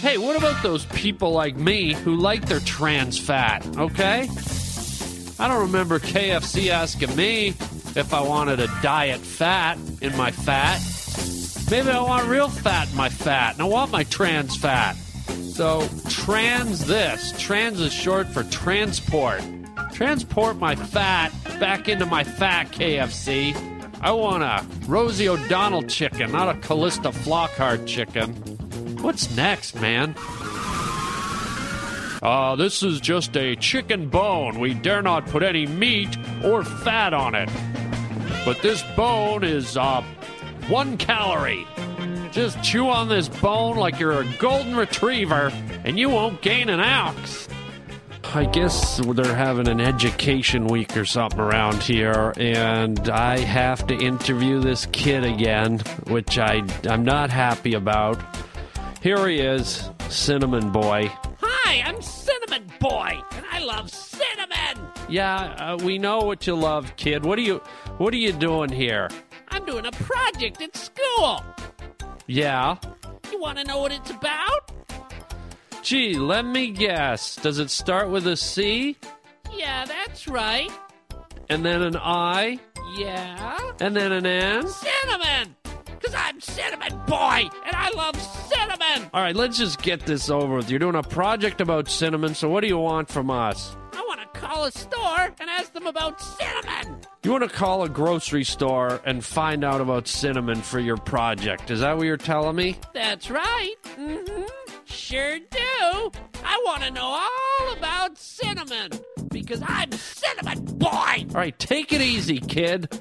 Hey, 0.00 0.16
what 0.16 0.36
about 0.36 0.62
those 0.62 0.86
people 0.86 1.32
like 1.32 1.56
me 1.56 1.92
who 1.92 2.14
like 2.14 2.46
their 2.46 2.60
trans 2.60 3.18
fat, 3.18 3.66
okay? 3.76 4.28
I 5.40 5.48
don't 5.48 5.62
remember 5.62 5.98
KFC 5.98 6.68
asking 6.68 7.16
me 7.16 7.48
if 7.48 8.14
I 8.14 8.20
wanted 8.20 8.60
a 8.60 8.68
diet 8.80 9.20
fat 9.20 9.76
in 10.00 10.16
my 10.16 10.30
fat. 10.30 10.80
Maybe 11.68 11.90
I 11.90 12.00
want 12.00 12.28
real 12.28 12.48
fat 12.48 12.88
in 12.90 12.96
my 12.96 13.08
fat, 13.08 13.54
and 13.54 13.62
I 13.62 13.64
want 13.64 13.90
my 13.90 14.04
trans 14.04 14.56
fat. 14.56 14.94
So, 15.52 15.88
trans 16.08 16.86
this. 16.86 17.34
Trans 17.36 17.80
is 17.80 17.92
short 17.92 18.28
for 18.28 18.44
transport. 18.44 19.42
Transport 19.92 20.58
my 20.58 20.76
fat 20.76 21.32
back 21.58 21.88
into 21.88 22.06
my 22.06 22.22
fat, 22.22 22.70
KFC. 22.70 23.52
I 24.00 24.12
want 24.12 24.44
a 24.44 24.64
Rosie 24.86 25.28
O'Donnell 25.28 25.82
chicken, 25.82 26.30
not 26.30 26.48
a 26.48 26.60
Calista 26.60 27.08
Flockhart 27.08 27.84
chicken. 27.88 28.57
What's 29.00 29.34
next, 29.36 29.74
man? 29.80 30.14
Uh, 32.20 32.56
this 32.56 32.82
is 32.82 33.00
just 33.00 33.36
a 33.36 33.54
chicken 33.56 34.08
bone. 34.08 34.58
We 34.58 34.74
dare 34.74 35.02
not 35.02 35.26
put 35.26 35.42
any 35.42 35.66
meat 35.66 36.16
or 36.44 36.64
fat 36.64 37.14
on 37.14 37.34
it. 37.34 37.48
But 38.44 38.60
this 38.60 38.82
bone 38.96 39.44
is, 39.44 39.76
uh, 39.76 40.02
one 40.68 40.96
calorie. 40.96 41.66
Just 42.32 42.62
chew 42.62 42.88
on 42.88 43.08
this 43.08 43.28
bone 43.28 43.76
like 43.76 43.98
you're 43.98 44.20
a 44.20 44.24
golden 44.38 44.76
retriever, 44.76 45.52
and 45.84 45.98
you 45.98 46.10
won't 46.10 46.42
gain 46.42 46.68
an 46.68 46.80
ounce. 46.80 47.48
I 48.34 48.44
guess 48.44 48.98
they're 48.98 49.34
having 49.34 49.68
an 49.68 49.80
education 49.80 50.66
week 50.66 50.96
or 50.96 51.06
something 51.06 51.40
around 51.40 51.82
here, 51.82 52.34
and 52.36 53.08
I 53.08 53.38
have 53.38 53.86
to 53.86 53.94
interview 53.94 54.60
this 54.60 54.86
kid 54.92 55.24
again, 55.24 55.78
which 56.08 56.38
I, 56.38 56.62
I'm 56.88 57.04
not 57.04 57.30
happy 57.30 57.72
about. 57.72 58.20
Here 59.00 59.28
he 59.28 59.38
is, 59.38 59.88
Cinnamon 60.08 60.70
Boy. 60.70 61.10
Hi, 61.40 61.82
I'm 61.86 62.02
Cinnamon 62.02 62.70
Boy, 62.80 63.20
and 63.36 63.46
I 63.50 63.60
love 63.60 63.90
cinnamon. 63.90 64.88
Yeah, 65.08 65.36
uh, 65.36 65.76
we 65.82 65.98
know 65.98 66.18
what 66.18 66.46
you 66.46 66.56
love, 66.56 66.96
kid. 66.96 67.24
What 67.24 67.38
are 67.38 67.42
you 67.42 67.58
What 67.98 68.12
are 68.12 68.18
you 68.18 68.32
doing 68.32 68.70
here? 68.70 69.08
I'm 69.50 69.64
doing 69.64 69.86
a 69.86 69.92
project 69.92 70.60
at 70.60 70.76
school. 70.76 71.44
Yeah. 72.26 72.76
You 73.30 73.40
want 73.40 73.58
to 73.58 73.64
know 73.64 73.78
what 73.78 73.92
it's 73.92 74.10
about? 74.10 74.72
Gee, 75.82 76.14
let 76.14 76.44
me 76.44 76.70
guess. 76.70 77.36
Does 77.36 77.60
it 77.60 77.70
start 77.70 78.10
with 78.10 78.26
a 78.26 78.36
C? 78.36 78.96
Yeah, 79.52 79.84
that's 79.86 80.26
right. 80.26 80.70
And 81.48 81.64
then 81.64 81.82
an 81.82 81.96
I? 81.96 82.58
Yeah. 82.98 83.58
And 83.80 83.96
then 83.96 84.12
an 84.12 84.26
N? 84.26 84.66
Cinnamon! 84.68 85.56
Because 85.84 86.14
I'm 86.14 86.40
Cinnamon 86.40 86.98
Boy, 87.06 87.48
and 87.64 87.74
I 87.74 87.90
love 87.94 88.16
cinnamon! 88.16 88.37
All 89.14 89.22
right, 89.22 89.34
let's 89.34 89.56
just 89.56 89.80
get 89.80 90.00
this 90.06 90.28
over 90.28 90.56
with. 90.56 90.70
You're 90.70 90.78
doing 90.78 90.94
a 90.94 91.02
project 91.02 91.60
about 91.60 91.88
cinnamon, 91.88 92.34
so 92.34 92.48
what 92.48 92.60
do 92.60 92.66
you 92.66 92.78
want 92.78 93.08
from 93.08 93.30
us? 93.30 93.74
I 93.92 94.04
want 94.06 94.20
to 94.20 94.40
call 94.40 94.64
a 94.64 94.70
store 94.70 95.34
and 95.40 95.48
ask 95.48 95.72
them 95.72 95.86
about 95.86 96.20
cinnamon! 96.20 97.00
You 97.22 97.32
want 97.32 97.44
to 97.44 97.50
call 97.50 97.84
a 97.84 97.88
grocery 97.88 98.44
store 98.44 99.00
and 99.04 99.24
find 99.24 99.64
out 99.64 99.80
about 99.80 100.08
cinnamon 100.08 100.60
for 100.60 100.78
your 100.78 100.96
project. 100.98 101.70
Is 101.70 101.80
that 101.80 101.96
what 101.96 102.06
you're 102.06 102.16
telling 102.16 102.56
me? 102.56 102.76
That's 102.92 103.30
right. 103.30 103.74
Mm-hmm. 103.96 104.44
Sure 104.84 105.38
do. 105.38 106.12
I 106.44 106.62
want 106.64 106.82
to 106.82 106.90
know 106.90 107.02
all 107.02 107.72
about 107.72 108.18
cinnamon 108.18 108.90
because 109.28 109.62
I'm 109.66 109.90
Cinnamon 109.92 110.64
Boy. 110.76 110.88
All 110.88 111.34
right, 111.34 111.58
take 111.58 111.92
it 111.92 112.00
easy, 112.00 112.40
kid. 112.40 113.00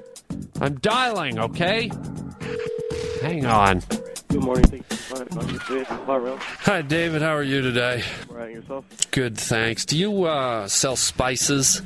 I'm 0.62 0.76
dialing, 0.80 1.38
okay? 1.38 1.92
Hang 3.22 3.46
on. 3.46 3.82
Good 4.38 4.46
morning. 4.46 4.66
Thanks 4.66 5.04
for 5.06 5.26
calling. 6.06 6.38
Hi, 6.38 6.84
David. 6.84 7.24
How 7.24 7.36
are 7.36 7.42
you 7.42 7.64
today? 7.64 8.04
Right, 8.30 8.54
yourself? 8.54 8.86
Good, 9.10 9.36
thanks. 9.36 9.84
Do 9.84 9.98
you 9.98 10.26
uh, 10.26 10.68
sell 10.68 10.96
spices? 10.96 11.82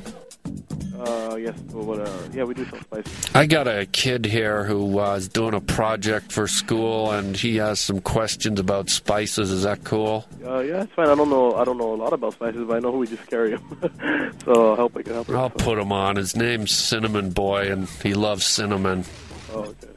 Uh, 0.98 1.36
yes. 1.36 1.58
Well, 1.70 1.86
what, 1.86 2.00
uh, 2.00 2.12
yeah, 2.34 2.44
we 2.44 2.52
do 2.52 2.66
sell 2.66 2.80
spices. 2.80 3.30
I 3.34 3.46
got 3.46 3.68
a 3.68 3.86
kid 3.86 4.26
here 4.26 4.64
who 4.64 4.98
uh, 4.98 5.14
is 5.14 5.28
doing 5.28 5.54
a 5.54 5.62
project 5.62 6.30
for 6.30 6.46
school, 6.46 7.10
and 7.10 7.34
he 7.34 7.56
has 7.56 7.80
some 7.80 8.02
questions 8.02 8.60
about 8.60 8.90
spices. 8.90 9.50
Is 9.50 9.62
that 9.62 9.84
cool? 9.84 10.26
Uh, 10.44 10.58
yeah, 10.58 10.82
it's 10.82 10.92
fine. 10.92 11.08
I 11.08 11.14
don't 11.14 11.30
know. 11.30 11.54
I 11.54 11.64
don't 11.64 11.78
know 11.78 11.94
a 11.94 11.96
lot 11.96 12.12
about 12.12 12.34
spices, 12.34 12.66
but 12.68 12.76
I 12.76 12.80
know 12.80 12.92
who 12.92 12.98
we 12.98 13.06
just 13.06 13.26
carry 13.28 13.52
them. 13.52 14.34
so 14.44 14.72
I'll 14.72 14.76
help. 14.76 14.94
I 14.98 15.02
can 15.02 15.14
help. 15.14 15.30
I'll 15.30 15.48
put 15.48 15.78
him 15.78 15.90
on. 15.90 16.16
His 16.16 16.36
name's 16.36 16.70
Cinnamon 16.70 17.30
Boy, 17.30 17.72
and 17.72 17.88
he 18.02 18.12
loves 18.12 18.44
cinnamon. 18.44 19.06
Oh, 19.54 19.60
okay. 19.60 19.88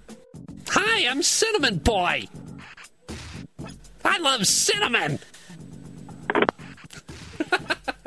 Hi, 0.70 1.08
I'm 1.10 1.22
Cinnamon 1.22 1.78
Boy. 1.78 2.28
I 4.06 4.18
love 4.20 4.48
cinnamon. 4.48 5.20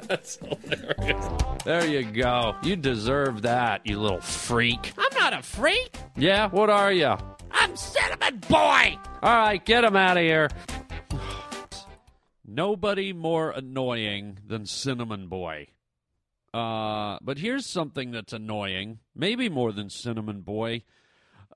That's 0.08 0.36
hilarious. 0.36 1.42
There 1.64 1.86
you 1.86 2.04
go. 2.04 2.56
You 2.62 2.76
deserve 2.76 3.42
that, 3.42 3.86
you 3.86 3.98
little 4.00 4.20
freak. 4.20 4.92
I'm 4.96 5.18
not 5.18 5.34
a 5.34 5.42
freak. 5.42 5.94
Yeah, 6.16 6.48
what 6.48 6.70
are 6.70 6.92
you? 6.92 7.14
I'm 7.50 7.76
Cinnamon 7.76 8.38
Boy. 8.48 8.96
All 9.22 9.36
right, 9.36 9.62
get 9.64 9.84
him 9.84 9.96
out 9.96 10.16
of 10.16 10.22
here. 10.22 10.48
Nobody 12.46 13.12
more 13.12 13.50
annoying 13.50 14.38
than 14.46 14.64
Cinnamon 14.64 15.26
Boy. 15.28 15.66
Uh, 16.54 17.18
but 17.20 17.36
here's 17.38 17.66
something 17.66 18.10
that's 18.10 18.32
annoying, 18.32 19.00
maybe 19.14 19.50
more 19.50 19.72
than 19.72 19.90
Cinnamon 19.90 20.40
Boy. 20.40 20.82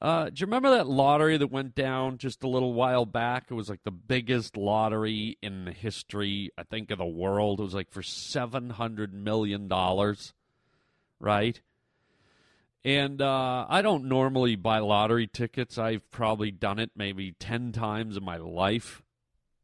Uh, 0.02 0.30
do 0.30 0.40
you 0.40 0.46
remember 0.46 0.70
that 0.70 0.88
lottery 0.88 1.36
that 1.36 1.52
went 1.52 1.76
down 1.76 2.18
just 2.18 2.42
a 2.42 2.48
little 2.48 2.72
while 2.72 3.06
back? 3.06 3.44
It 3.48 3.54
was 3.54 3.68
like 3.68 3.84
the 3.84 3.92
biggest 3.92 4.56
lottery 4.56 5.38
in 5.40 5.64
the 5.64 5.70
history, 5.70 6.50
I 6.58 6.64
think, 6.64 6.90
of 6.90 6.98
the 6.98 7.06
world. 7.06 7.60
It 7.60 7.62
was 7.62 7.74
like 7.74 7.92
for 7.92 8.02
$700 8.02 9.12
million, 9.12 9.68
right? 11.20 11.60
And 12.84 13.22
uh, 13.22 13.66
I 13.68 13.80
don't 13.80 14.06
normally 14.06 14.56
buy 14.56 14.80
lottery 14.80 15.28
tickets. 15.28 15.78
I've 15.78 16.10
probably 16.10 16.50
done 16.50 16.80
it 16.80 16.90
maybe 16.96 17.36
10 17.38 17.70
times 17.70 18.16
in 18.16 18.24
my 18.24 18.38
life, 18.38 19.04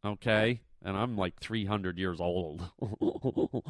okay? 0.05 0.61
And 0.85 0.97
I'm 0.97 1.17
like 1.17 1.41
300 1.41 1.99
years 1.99 2.21
old. 2.21 2.63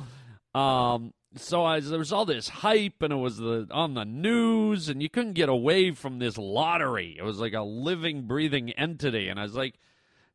um, 0.55 1.13
so 1.37 1.65
I, 1.65 1.81
there 1.81 1.99
was 1.99 2.13
all 2.13 2.25
this 2.25 2.49
hype, 2.49 3.03
and 3.03 3.13
it 3.13 3.17
was 3.17 3.37
the, 3.37 3.67
on 3.71 3.95
the 3.95 4.05
news, 4.05 4.89
and 4.89 5.03
you 5.03 5.11
couldn't 5.11 5.35
get 5.35 5.49
away 5.49 5.91
from 5.91 6.19
this 6.19 6.39
lottery. 6.39 7.17
It 7.19 7.23
was 7.23 7.39
like 7.39 7.53
a 7.53 7.63
living, 7.63 8.23
breathing 8.23 8.71
entity, 8.71 9.29
and 9.29 9.39
I 9.39 9.43
was 9.43 9.55
like, 9.55 9.75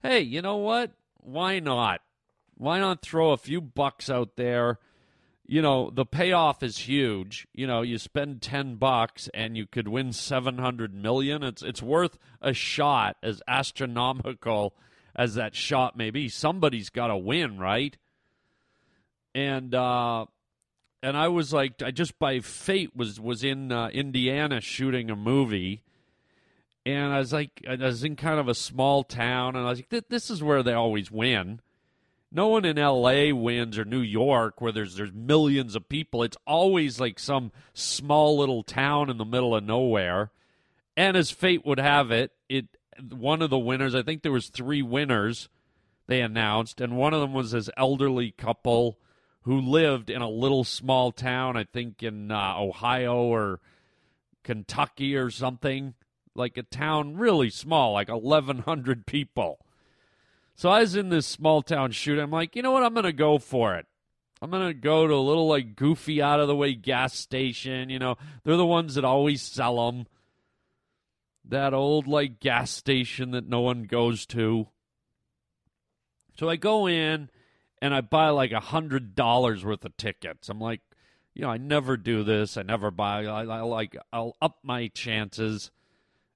"Hey, 0.02 0.22
you 0.22 0.42
know 0.42 0.58
what? 0.58 0.92
Why 1.18 1.60
not? 1.60 2.02
Why 2.56 2.80
not 2.80 3.02
throw 3.02 3.32
a 3.32 3.38
few 3.38 3.60
bucks 3.60 4.10
out 4.10 4.36
there?" 4.36 4.80
You 5.46 5.62
know, 5.62 5.90
the 5.90 6.06
payoff 6.06 6.64
is 6.64 6.78
huge. 6.78 7.48
You 7.54 7.68
know, 7.68 7.82
you 7.82 7.98
spend 7.98 8.42
ten 8.42 8.76
bucks 8.76 9.30
and 9.34 9.58
you 9.58 9.66
could 9.66 9.88
win 9.88 10.14
seven 10.14 10.58
hundred 10.58 10.94
million. 10.94 11.44
It's 11.44 11.62
it's 11.64 11.82
worth 11.82 12.18
a 12.42 12.54
shot, 12.54 13.18
as 13.22 13.42
astronomical 13.48 14.76
as 15.16 15.36
that 15.36 15.56
shot 15.56 15.98
may 15.98 16.12
be. 16.12 16.30
Somebody's 16.30 16.90
got 16.90 17.08
to 17.08 17.18
win, 17.18 17.58
right? 17.58 17.98
And 19.36 19.74
uh, 19.74 20.26
and 21.02 21.18
I 21.18 21.28
was 21.28 21.52
like, 21.52 21.82
I 21.82 21.92
just 21.92 22.18
by 22.18 22.40
fate 22.40 22.96
was 22.96 23.20
was 23.20 23.44
in 23.44 23.72
uh, 23.72 23.90
Indiana 23.90 24.62
shooting 24.62 25.10
a 25.10 25.16
movie, 25.16 25.84
and 26.86 27.14
I 27.14 27.20
was 27.20 27.34
like, 27.34 27.64
I 27.68 27.76
was 27.76 28.04
in 28.04 28.16
kind 28.16 28.40
of 28.40 28.48
a 28.48 28.56
small 28.56 29.04
town, 29.04 29.56
and 29.56 29.66
I 29.66 29.70
was 29.70 29.80
like, 29.80 30.08
this 30.10 30.30
is 30.30 30.44
where 30.44 30.64
they 30.64 30.74
always 30.74 31.12
win. 31.12 31.60
No 32.36 32.48
one 32.48 32.66
in 32.66 32.80
L.A. 32.80 33.32
wins 33.32 33.78
or 33.78 33.86
New 33.86 34.02
York 34.02 34.60
where 34.60 34.72
there's 34.72 34.96
there's 34.96 35.14
millions 35.14 35.76
of 35.76 35.90
people. 35.90 36.24
It's 36.24 36.38
always 36.48 37.00
like 37.00 37.20
some 37.20 37.52
small 37.74 38.38
little 38.38 38.64
town 38.64 39.10
in 39.10 39.18
the 39.18 39.26
middle 39.26 39.56
of 39.56 39.64
nowhere. 39.64 40.32
And 40.96 41.18
as 41.18 41.32
fate 41.32 41.66
would 41.66 41.80
have 41.80 42.12
it, 42.12 42.32
it 42.50 42.66
one 43.10 43.42
of 43.42 43.50
the 43.50 43.60
winners, 43.60 43.94
I 43.94 44.04
think 44.04 44.22
there 44.22 44.32
was 44.32 44.50
three 44.50 44.82
winners 44.82 45.50
they 46.08 46.22
announced, 46.22 46.82
and 46.82 46.98
one 46.98 47.14
of 47.14 47.22
them 47.22 47.34
was 47.34 47.52
this 47.52 47.70
elderly 47.78 48.32
couple 48.32 48.98
who 49.44 49.60
lived 49.60 50.10
in 50.10 50.22
a 50.22 50.30
little 50.30 50.64
small 50.64 51.12
town, 51.12 51.58
I 51.58 51.64
think 51.66 52.02
in 52.02 52.32
uh, 52.32 52.56
Ohio 52.58 53.16
or 53.24 53.60
Kentucky 54.44 55.16
or 55.16 55.30
something, 55.30 55.94
like 56.36 56.58
a 56.58 56.64
town 56.64 57.18
really 57.18 57.50
small, 57.50 57.94
like 57.94 58.10
1,100 58.10 59.06
people. 59.06 59.60
So 60.56 60.70
I 60.70 60.82
was 60.82 60.96
in 60.96 61.10
this 61.10 61.28
small 61.28 61.62
town 61.62 61.92
shoot. 61.92 62.20
I'm 62.20 62.32
like, 62.32 62.56
you 62.56 62.62
know 62.62 62.72
what? 62.72 62.84
I'm 62.84 62.94
going 62.94 63.04
to 63.04 63.14
go 63.14 63.38
for 63.38 63.76
it. 63.76 63.86
I'm 64.42 64.52
going 64.52 64.68
to 64.68 64.74
go 64.74 65.08
to 65.08 65.14
a 65.14 65.16
little, 65.16 65.48
like, 65.48 65.76
goofy, 65.76 66.22
out 66.22 66.42
of 66.42 66.48
the 66.48 66.56
way 66.56 66.74
gas 66.74 67.14
station. 67.14 67.90
You 67.90 67.98
know, 67.98 68.18
they're 68.44 68.58
the 68.58 68.66
ones 68.66 68.96
that 68.96 69.06
always 69.06 69.42
sell 69.42 69.86
them. 69.86 70.06
That 71.46 71.74
old, 71.74 72.08
like, 72.08 72.40
gas 72.40 72.70
station 72.70 73.32
that 73.32 73.48
no 73.48 73.62
one 73.62 73.84
goes 73.84 74.26
to. 74.28 74.68
So 76.38 76.50
I 76.50 76.58
go 76.58 76.88
in 76.88 77.30
and 77.84 77.94
I 77.94 78.00
buy 78.00 78.30
like 78.30 78.54
a 78.54 78.62
hundred 78.62 79.14
dollars 79.14 79.66
worth 79.66 79.84
of 79.84 79.98
tickets. 79.98 80.48
I'm 80.48 80.62
like, 80.62 80.80
you 81.34 81.42
know, 81.42 81.50
I 81.50 81.58
never 81.58 81.98
do 81.98 82.24
this. 82.24 82.56
I 82.56 82.62
never 82.62 82.92
buy. 82.92 83.26
I, 83.26 83.44
I 83.44 83.60
like 83.60 83.98
I'll 84.14 84.38
up 84.42 84.60
my 84.64 84.88
chances. 84.88 85.70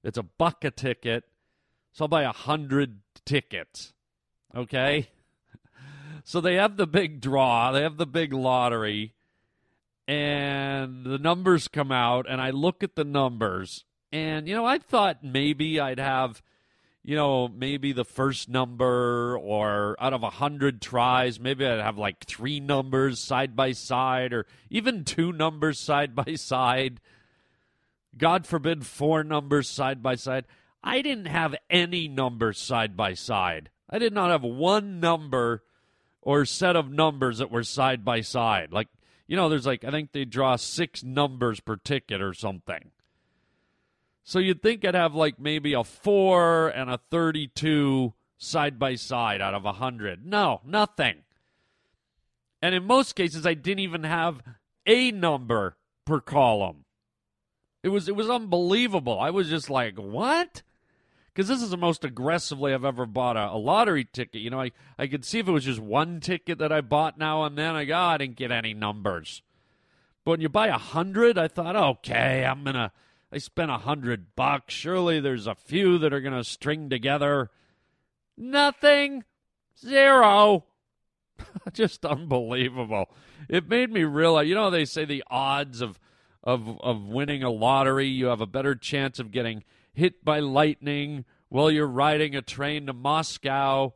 It's 0.04 0.18
a 0.18 0.22
buck 0.22 0.62
a 0.62 0.70
ticket, 0.70 1.24
so 1.90 2.04
I'll 2.04 2.08
buy 2.08 2.24
a 2.24 2.32
hundred 2.32 3.00
tickets. 3.24 3.94
Okay. 4.54 5.08
So 6.24 6.42
they 6.42 6.56
have 6.56 6.76
the 6.76 6.86
big 6.86 7.22
draw. 7.22 7.72
They 7.72 7.80
have 7.80 7.96
the 7.96 8.04
big 8.04 8.34
lottery, 8.34 9.14
and 10.06 11.06
the 11.06 11.16
numbers 11.16 11.68
come 11.68 11.90
out, 11.90 12.26
and 12.28 12.38
I 12.38 12.50
look 12.50 12.82
at 12.82 12.96
the 12.96 13.04
numbers, 13.04 13.86
and 14.12 14.46
you 14.46 14.54
know, 14.54 14.66
I 14.66 14.76
thought 14.76 15.24
maybe 15.24 15.80
I'd 15.80 15.98
have 15.98 16.42
you 17.08 17.16
know, 17.16 17.48
maybe 17.48 17.92
the 17.92 18.04
first 18.04 18.50
number 18.50 19.38
or 19.38 19.96
out 19.98 20.12
of 20.12 20.22
a 20.22 20.28
hundred 20.28 20.82
tries, 20.82 21.40
maybe 21.40 21.64
I'd 21.64 21.80
have 21.80 21.96
like 21.96 22.22
three 22.26 22.60
numbers 22.60 23.18
side 23.18 23.56
by 23.56 23.72
side 23.72 24.34
or 24.34 24.44
even 24.68 25.04
two 25.04 25.32
numbers 25.32 25.80
side 25.80 26.14
by 26.14 26.34
side. 26.34 27.00
God 28.18 28.46
forbid, 28.46 28.84
four 28.84 29.24
numbers 29.24 29.70
side 29.70 30.02
by 30.02 30.16
side. 30.16 30.44
I 30.84 31.00
didn't 31.00 31.28
have 31.28 31.54
any 31.70 32.08
numbers 32.08 32.58
side 32.58 32.94
by 32.94 33.14
side. 33.14 33.70
I 33.88 33.98
did 33.98 34.12
not 34.12 34.30
have 34.30 34.42
one 34.42 35.00
number 35.00 35.62
or 36.20 36.44
set 36.44 36.76
of 36.76 36.92
numbers 36.92 37.38
that 37.38 37.50
were 37.50 37.64
side 37.64 38.04
by 38.04 38.20
side. 38.20 38.70
Like, 38.70 38.88
you 39.26 39.34
know, 39.34 39.48
there's 39.48 39.64
like, 39.64 39.82
I 39.82 39.90
think 39.90 40.12
they 40.12 40.26
draw 40.26 40.56
six 40.56 41.02
numbers 41.02 41.60
per 41.60 41.76
ticket 41.76 42.20
or 42.20 42.34
something. 42.34 42.90
So 44.28 44.40
you'd 44.40 44.60
think 44.60 44.84
I'd 44.84 44.94
have 44.94 45.14
like 45.14 45.40
maybe 45.40 45.72
a 45.72 45.82
four 45.82 46.68
and 46.68 46.90
a 46.90 47.00
32 47.10 48.12
side 48.36 48.78
by 48.78 48.94
side 48.94 49.40
out 49.40 49.54
of 49.54 49.62
a 49.62 49.72
100. 49.72 50.26
No, 50.26 50.60
nothing. 50.66 51.22
And 52.60 52.74
in 52.74 52.84
most 52.84 53.14
cases, 53.14 53.46
I 53.46 53.54
didn't 53.54 53.78
even 53.78 54.04
have 54.04 54.42
a 54.84 55.12
number 55.12 55.78
per 56.04 56.20
column. 56.20 56.84
It 57.82 57.88
was 57.88 58.06
it 58.06 58.16
was 58.16 58.28
unbelievable. 58.28 59.18
I 59.18 59.30
was 59.30 59.48
just 59.48 59.70
like, 59.70 59.96
what? 59.96 60.60
Because 61.32 61.48
this 61.48 61.62
is 61.62 61.70
the 61.70 61.78
most 61.78 62.04
aggressively 62.04 62.74
I've 62.74 62.84
ever 62.84 63.06
bought 63.06 63.38
a, 63.38 63.52
a, 63.52 63.56
lottery 63.56 64.04
ticket. 64.04 64.42
You 64.42 64.50
know, 64.50 64.60
I, 64.60 64.72
I 64.98 65.06
could 65.06 65.24
see 65.24 65.38
if 65.38 65.48
it 65.48 65.52
was 65.52 65.64
just 65.64 65.80
one 65.80 66.20
ticket 66.20 66.58
that 66.58 66.70
I 66.70 66.82
bought 66.82 67.16
now 67.16 67.44
and 67.44 67.56
then. 67.56 67.74
I 67.74 67.86
go, 67.86 67.94
oh, 67.94 68.08
I 68.08 68.18
didn't 68.18 68.36
get 68.36 68.52
any 68.52 68.74
numbers. 68.74 69.40
But 70.22 70.32
when 70.32 70.40
you 70.42 70.50
buy 70.50 70.66
a 70.66 70.76
hundred, 70.76 71.38
I 71.38 71.48
thought, 71.48 71.76
okay, 71.76 72.44
I'm 72.44 72.62
gonna 72.62 72.92
they 73.30 73.38
spent 73.38 73.70
a 73.70 73.78
hundred 73.78 74.34
bucks. 74.34 74.74
Surely 74.74 75.20
there's 75.20 75.46
a 75.46 75.54
few 75.54 75.98
that 75.98 76.12
are 76.12 76.20
going 76.20 76.34
to 76.34 76.44
string 76.44 76.88
together. 76.88 77.50
Nothing. 78.36 79.24
Zero. 79.78 80.64
Just 81.72 82.04
unbelievable. 82.04 83.10
It 83.48 83.68
made 83.68 83.90
me 83.90 84.04
realize, 84.04 84.48
you 84.48 84.54
know, 84.54 84.70
they 84.70 84.84
say 84.84 85.04
the 85.04 85.24
odds 85.30 85.80
of, 85.80 85.98
of, 86.42 86.80
of 86.80 87.02
winning 87.04 87.42
a 87.42 87.50
lottery, 87.50 88.06
you 88.06 88.26
have 88.26 88.40
a 88.40 88.46
better 88.46 88.74
chance 88.74 89.18
of 89.18 89.30
getting 89.30 89.64
hit 89.92 90.24
by 90.24 90.40
lightning 90.40 91.24
while 91.48 91.70
you're 91.70 91.86
riding 91.86 92.34
a 92.34 92.42
train 92.42 92.86
to 92.86 92.92
Moscow, 92.92 93.92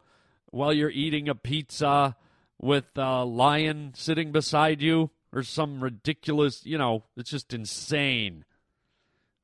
while 0.50 0.72
you're 0.72 0.90
eating 0.90 1.28
a 1.28 1.34
pizza 1.34 2.16
with 2.60 2.86
a 2.96 3.24
lion 3.24 3.92
sitting 3.94 4.32
beside 4.32 4.80
you, 4.80 5.10
or 5.32 5.42
some 5.42 5.82
ridiculous, 5.82 6.64
you 6.64 6.78
know, 6.78 7.04
it's 7.16 7.30
just 7.30 7.52
insane. 7.52 8.44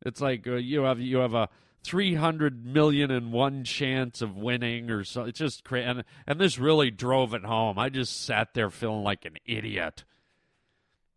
It's 0.04 0.20
like 0.20 0.46
uh, 0.46 0.54
you 0.54 0.82
have 0.82 1.00
you 1.00 1.18
have 1.18 1.34
a 1.34 1.48
three 1.84 2.14
hundred 2.14 2.64
million 2.64 3.10
and 3.10 3.32
one 3.32 3.64
chance 3.64 4.22
of 4.22 4.36
winning, 4.36 4.90
or 4.90 5.04
so. 5.04 5.24
It's 5.24 5.38
just 5.38 5.64
crazy, 5.64 5.86
and 5.86 6.04
and 6.26 6.40
this 6.40 6.58
really 6.58 6.90
drove 6.90 7.34
it 7.34 7.44
home. 7.44 7.78
I 7.78 7.88
just 7.88 8.24
sat 8.24 8.54
there 8.54 8.70
feeling 8.70 9.02
like 9.02 9.24
an 9.24 9.36
idiot, 9.44 10.04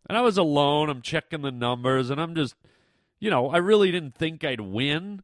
and 0.08 0.18
I 0.18 0.20
was 0.20 0.38
alone. 0.38 0.90
I'm 0.90 1.02
checking 1.02 1.42
the 1.42 1.52
numbers, 1.52 2.10
and 2.10 2.20
I'm 2.20 2.34
just, 2.34 2.54
you 3.20 3.30
know, 3.30 3.50
I 3.50 3.58
really 3.58 3.90
didn't 3.90 4.14
think 4.14 4.44
I'd 4.44 4.60
win, 4.60 5.22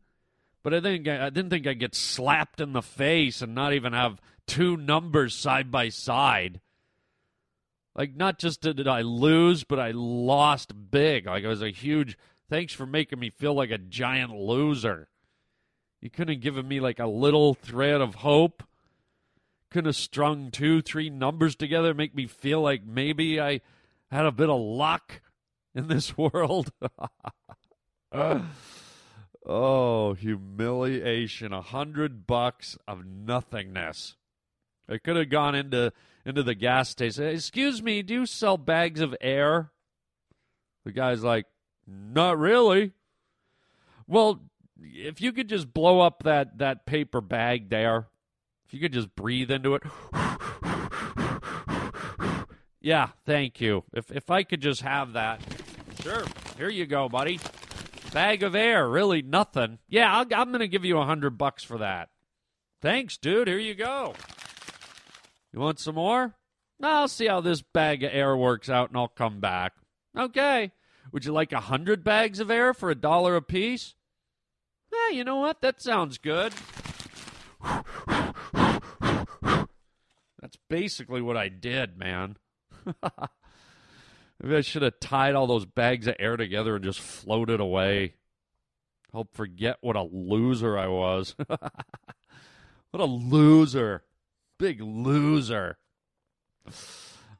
but 0.62 0.73
I 0.73 0.81
think 0.81 1.09
I, 1.09 1.27
I 1.27 1.31
didn't 1.31 1.51
think 1.51 1.66
I'd 1.66 1.81
get 1.81 1.94
slapped 1.94 2.61
in 2.61 2.73
the 2.73 2.83
face 2.83 3.42
and 3.42 3.55
not 3.55 3.73
even 3.73 3.92
have 3.92 4.21
two 4.47 4.77
numbers 4.77 5.35
side 5.35 5.71
by 5.71 5.88
side. 5.88 6.61
Like, 7.94 8.14
not 8.14 8.38
just 8.38 8.61
did 8.61 8.87
I 8.87 9.01
lose, 9.01 9.64
but 9.64 9.81
I 9.81 9.90
lost 9.92 10.73
big. 10.90 11.27
Like, 11.27 11.42
it 11.42 11.49
was 11.49 11.62
a 11.62 11.71
huge 11.71 12.16
Thanks 12.49 12.73
for 12.73 12.87
making 12.87 13.19
me 13.19 13.31
feel 13.31 13.55
like 13.55 13.71
a 13.71 13.79
giant 13.79 14.33
loser. 14.33 15.09
You 16.01 16.11
couldn't 16.11 16.35
have 16.35 16.43
given 16.43 16.67
me 16.67 16.81
like 16.81 16.99
a 16.99 17.07
little 17.07 17.55
thread 17.55 18.01
of 18.01 18.17
hope. 18.17 18.63
Couldn't 19.71 19.87
have 19.87 19.97
strung 19.97 20.51
two, 20.51 20.81
three 20.81 21.11
numbers 21.11 21.55
together, 21.55 21.93
make 21.93 22.15
me 22.15 22.27
feel 22.27 22.63
like 22.63 22.87
maybe 22.87 23.39
I 23.41 23.61
had 24.11 24.25
a 24.25 24.33
bit 24.33 24.49
of 24.49 24.61
luck 24.61 25.21
in 25.75 25.89
this 25.89 26.17
world. 26.19 26.73
oh, 29.47 30.15
humiliation. 30.15 31.53
A 31.53 31.61
hundred 31.61 32.27
bucks 32.27 32.79
of 32.87 33.05
nothingness. 33.05 34.17
I 34.89 34.97
could 34.97 35.17
have 35.17 35.29
gone 35.29 35.55
into 35.55 35.93
into 36.25 36.43
the 36.43 36.55
gas 36.55 36.89
station. 36.89 37.25
Excuse 37.25 37.83
me, 37.83 38.03
do 38.03 38.15
you 38.15 38.27
sell 38.27 38.57
bags 38.57 39.01
of 39.01 39.15
air? 39.21 39.71
The 40.85 40.93
guy's 40.93 41.23
like, 41.23 41.47
not 41.88 42.38
really. 42.38 42.92
Well, 44.07 44.42
if 44.81 45.20
you 45.20 45.33
could 45.33 45.48
just 45.48 45.72
blow 45.72 46.01
up 46.01 46.22
that, 46.24 46.59
that 46.59 46.87
paper 46.87 47.20
bag 47.20 47.70
there, 47.70 48.09
if 48.66 48.74
you 48.74 48.81
could 48.81 48.92
just 48.92 49.14
breathe 49.16 49.51
into 49.51 49.74
it. 49.74 49.83
Yeah, 52.81 53.09
thank 53.27 53.61
you. 53.61 53.85
If 53.92 54.11
if 54.11 54.31
I 54.31 54.44
could 54.44 54.61
just 54.61 54.83
have 54.83 55.14
that. 55.14 55.40
Sure. 56.03 56.24
Here 56.57 56.68
you 56.68 56.87
go, 56.87 57.09
buddy. 57.09 57.40
Bag 58.12 58.42
of 58.42 58.55
air, 58.55 58.88
really 58.88 59.20
nothing. 59.20 59.79
Yeah, 59.88 60.11
I'll, 60.11 60.27
I'm 60.35 60.48
going 60.48 60.61
to 60.61 60.68
give 60.68 60.85
you 60.85 60.98
a 60.98 61.05
hundred 61.05 61.37
bucks 61.37 61.62
for 61.62 61.79
that. 61.79 62.09
Thanks, 62.81 63.18
dude. 63.18 63.48
Here 63.48 63.59
you 63.59 63.74
go. 63.74 64.14
You 65.53 65.61
want 65.61 65.81
some 65.81 65.96
more? 65.96 66.35
I'll 66.83 67.09
see 67.09 67.27
how 67.27 67.40
this 67.40 67.61
bag 67.61 68.05
of 68.05 68.11
air 68.12 68.37
works 68.37 68.70
out, 68.70 68.90
and 68.90 68.96
I'll 68.96 69.09
come 69.09 69.40
back. 69.40 69.72
Okay. 70.16 70.70
Would 71.12 71.25
you 71.25 71.33
like 71.33 71.53
a 71.53 71.61
hundred 71.61 72.05
bags 72.05 72.40
of 72.40 72.51
air 72.51 72.75
for 72.75 72.90
a 72.90 72.94
dollar 72.94 73.37
apiece? 73.37 73.94
Eh, 74.92 75.14
you 75.14 75.25
know 75.25 75.37
what? 75.37 75.61
That 75.61 75.81
sounds 75.81 76.18
good. 76.18 76.53
That's 80.40 80.57
basically 80.68 81.21
what 81.21 81.37
I 81.37 81.49
did, 81.49 81.99
man. 81.99 82.37
Maybe 84.40 84.57
I 84.57 84.61
should 84.61 84.83
have 84.83 85.01
tied 85.01 85.35
all 85.35 85.47
those 85.47 85.66
bags 85.66 86.07
of 86.07 86.14
air 86.18 86.37
together 86.37 86.77
and 86.77 86.85
just 86.85 87.01
floated 87.01 87.61
away. 87.61 88.14
Help 89.12 89.35
forget 89.35 89.79
what 89.81 89.97
a 89.97 90.03
loser 90.03 90.79
I 90.79 90.87
was. 90.87 91.35
what 91.49 93.01
a 93.01 93.05
loser. 93.05 94.05
Big 94.59 94.81
loser. 94.81 95.79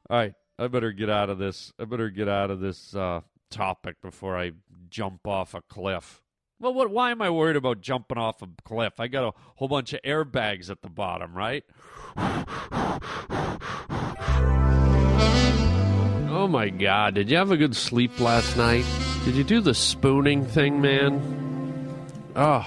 All 0.09 0.17
right, 0.17 0.33
I 0.57 0.67
better 0.67 0.91
get 0.91 1.09
out 1.09 1.29
of 1.29 1.37
this. 1.37 1.71
I 1.79 1.85
better 1.85 2.09
get 2.09 2.27
out 2.27 2.51
of 2.51 2.59
this 2.59 2.95
uh, 2.95 3.21
topic 3.49 4.01
before 4.01 4.37
I 4.37 4.51
jump 4.89 5.27
off 5.27 5.53
a 5.53 5.61
cliff. 5.61 6.21
Well, 6.59 6.73
what? 6.73 6.89
Why 6.91 7.11
am 7.11 7.21
I 7.21 7.29
worried 7.29 7.55
about 7.55 7.79
jumping 7.81 8.17
off 8.17 8.41
a 8.41 8.49
cliff? 8.65 8.99
I 8.99 9.07
got 9.07 9.23
a 9.23 9.33
whole 9.55 9.69
bunch 9.69 9.93
of 9.93 10.01
airbags 10.01 10.69
at 10.69 10.81
the 10.81 10.89
bottom, 10.89 11.33
right? 11.33 11.63
Oh 16.31 16.47
my 16.49 16.69
God! 16.69 17.15
Did 17.15 17.29
you 17.29 17.37
have 17.37 17.51
a 17.51 17.57
good 17.57 17.75
sleep 17.75 18.19
last 18.19 18.57
night? 18.57 18.85
Did 19.23 19.35
you 19.35 19.43
do 19.43 19.61
the 19.61 19.73
spooning 19.73 20.45
thing, 20.45 20.81
man? 20.81 21.21
Oh, 22.35 22.65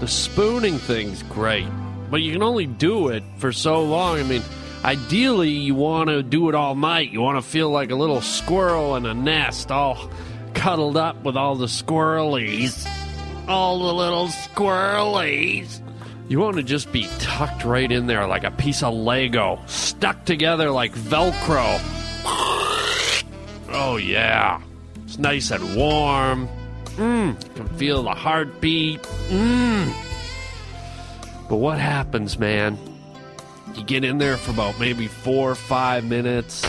the 0.00 0.08
spooning 0.08 0.78
thing's 0.78 1.22
great, 1.24 1.68
but 2.10 2.22
you 2.22 2.32
can 2.32 2.42
only 2.42 2.66
do 2.66 3.08
it 3.08 3.22
for 3.38 3.52
so 3.52 3.82
long. 3.82 4.18
I 4.18 4.24
mean, 4.24 4.42
ideally, 4.84 5.50
you 5.50 5.74
want 5.74 6.08
to 6.08 6.22
do 6.22 6.48
it 6.48 6.54
all 6.54 6.74
night. 6.74 7.10
You 7.10 7.20
want 7.20 7.42
to 7.42 7.48
feel 7.48 7.70
like 7.70 7.90
a 7.90 7.96
little 7.96 8.20
squirrel 8.20 8.96
in 8.96 9.06
a 9.06 9.14
nest, 9.14 9.70
all 9.70 10.10
cuddled 10.54 10.96
up 10.96 11.22
with 11.24 11.36
all 11.36 11.56
the 11.56 11.66
squirrelies 11.66 12.86
all 13.50 13.80
the 13.80 13.92
little 13.92 14.28
squirrelies. 14.28 15.80
You 16.28 16.38
want 16.38 16.56
to 16.56 16.62
just 16.62 16.92
be 16.92 17.08
tucked 17.18 17.64
right 17.64 17.90
in 17.90 18.06
there 18.06 18.26
like 18.26 18.44
a 18.44 18.52
piece 18.52 18.82
of 18.82 18.94
Lego, 18.94 19.60
stuck 19.66 20.24
together 20.24 20.70
like 20.70 20.92
Velcro. 20.92 21.80
Oh, 23.72 23.96
yeah. 23.96 24.60
It's 25.04 25.18
nice 25.18 25.50
and 25.50 25.76
warm. 25.76 26.48
Mmm. 26.96 27.54
Can 27.56 27.68
feel 27.70 28.02
the 28.04 28.14
heartbeat. 28.14 29.02
Mmm. 29.02 29.92
But 31.48 31.56
what 31.56 31.78
happens, 31.78 32.38
man? 32.38 32.78
You 33.74 33.84
get 33.84 34.04
in 34.04 34.18
there 34.18 34.36
for 34.36 34.50
about 34.50 34.78
maybe 34.80 35.06
four 35.06 35.50
or 35.52 35.54
five 35.54 36.04
minutes, 36.04 36.66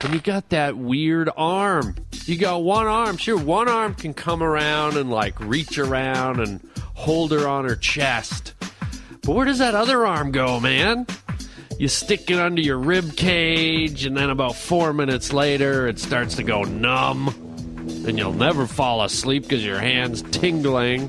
and 0.00 0.12
you 0.12 0.20
got 0.20 0.50
that 0.50 0.76
weird 0.76 1.30
arm. 1.36 1.96
You 2.26 2.36
got 2.36 2.62
one 2.62 2.86
arm. 2.86 3.16
Sure, 3.16 3.38
one 3.38 3.68
arm 3.68 3.94
can 3.94 4.14
come 4.14 4.42
around 4.42 4.96
and 4.96 5.10
like 5.10 5.38
reach 5.40 5.78
around 5.78 6.40
and 6.40 6.60
hold 6.94 7.32
her 7.32 7.48
on 7.48 7.64
her 7.64 7.76
chest. 7.76 8.54
But 9.22 9.34
where 9.34 9.46
does 9.46 9.58
that 9.58 9.74
other 9.74 10.06
arm 10.06 10.32
go, 10.32 10.60
man? 10.60 11.06
You 11.78 11.88
stick 11.88 12.30
it 12.30 12.38
under 12.38 12.60
your 12.60 12.78
rib 12.78 13.16
cage, 13.16 14.04
and 14.04 14.16
then 14.16 14.30
about 14.30 14.54
four 14.54 14.92
minutes 14.92 15.32
later, 15.32 15.88
it 15.88 15.98
starts 15.98 16.36
to 16.36 16.42
go 16.42 16.62
numb, 16.62 17.28
and 18.06 18.16
you'll 18.16 18.32
never 18.32 18.66
fall 18.66 19.02
asleep 19.02 19.42
because 19.44 19.64
your 19.64 19.80
hand's 19.80 20.22
tingling. 20.22 21.08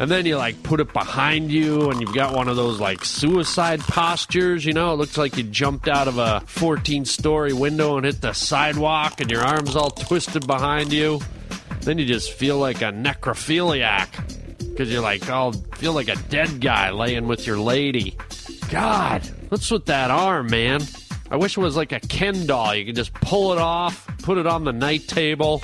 And 0.00 0.10
then 0.10 0.24
you 0.24 0.38
like 0.38 0.62
put 0.62 0.80
it 0.80 0.94
behind 0.94 1.52
you, 1.52 1.90
and 1.90 2.00
you've 2.00 2.14
got 2.14 2.34
one 2.34 2.48
of 2.48 2.56
those 2.56 2.80
like 2.80 3.04
suicide 3.04 3.80
postures. 3.80 4.64
You 4.64 4.72
know, 4.72 4.94
it 4.94 4.96
looks 4.96 5.18
like 5.18 5.36
you 5.36 5.42
jumped 5.42 5.88
out 5.88 6.08
of 6.08 6.16
a 6.16 6.40
14 6.46 7.04
story 7.04 7.52
window 7.52 7.98
and 7.98 8.06
hit 8.06 8.22
the 8.22 8.32
sidewalk, 8.32 9.20
and 9.20 9.30
your 9.30 9.42
arms 9.42 9.76
all 9.76 9.90
twisted 9.90 10.46
behind 10.46 10.90
you. 10.90 11.20
Then 11.82 11.98
you 11.98 12.06
just 12.06 12.32
feel 12.32 12.56
like 12.56 12.80
a 12.80 12.92
necrophiliac 12.92 14.08
because 14.58 14.90
you're 14.90 15.02
like, 15.02 15.28
oh, 15.28 15.52
feel 15.74 15.92
like 15.92 16.08
a 16.08 16.16
dead 16.16 16.62
guy 16.62 16.90
laying 16.92 17.28
with 17.28 17.46
your 17.46 17.58
lady. 17.58 18.16
God, 18.70 19.20
what's 19.50 19.70
with 19.70 19.84
that 19.86 20.10
arm, 20.10 20.46
man? 20.46 20.80
I 21.30 21.36
wish 21.36 21.58
it 21.58 21.60
was 21.60 21.76
like 21.76 21.92
a 21.92 22.00
Ken 22.00 22.46
doll. 22.46 22.74
You 22.74 22.86
could 22.86 22.96
just 22.96 23.12
pull 23.12 23.52
it 23.52 23.58
off, 23.58 24.06
put 24.22 24.38
it 24.38 24.46
on 24.46 24.64
the 24.64 24.72
night 24.72 25.06
table, 25.08 25.60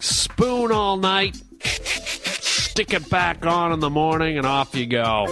spoon 0.00 0.70
all 0.70 0.98
night, 0.98 1.40
stick 1.64 2.92
it 2.92 3.08
back 3.10 3.44
on 3.44 3.72
in 3.72 3.80
the 3.80 3.90
morning, 3.90 4.38
and 4.38 4.46
off 4.46 4.74
you 4.74 4.86
go. 4.86 5.26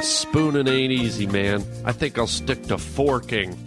Spooning 0.00 0.68
ain't 0.68 0.92
easy, 0.92 1.26
man. 1.26 1.64
I 1.84 1.92
think 1.92 2.18
I'll 2.18 2.26
stick 2.26 2.64
to 2.64 2.78
forking. 2.78 3.58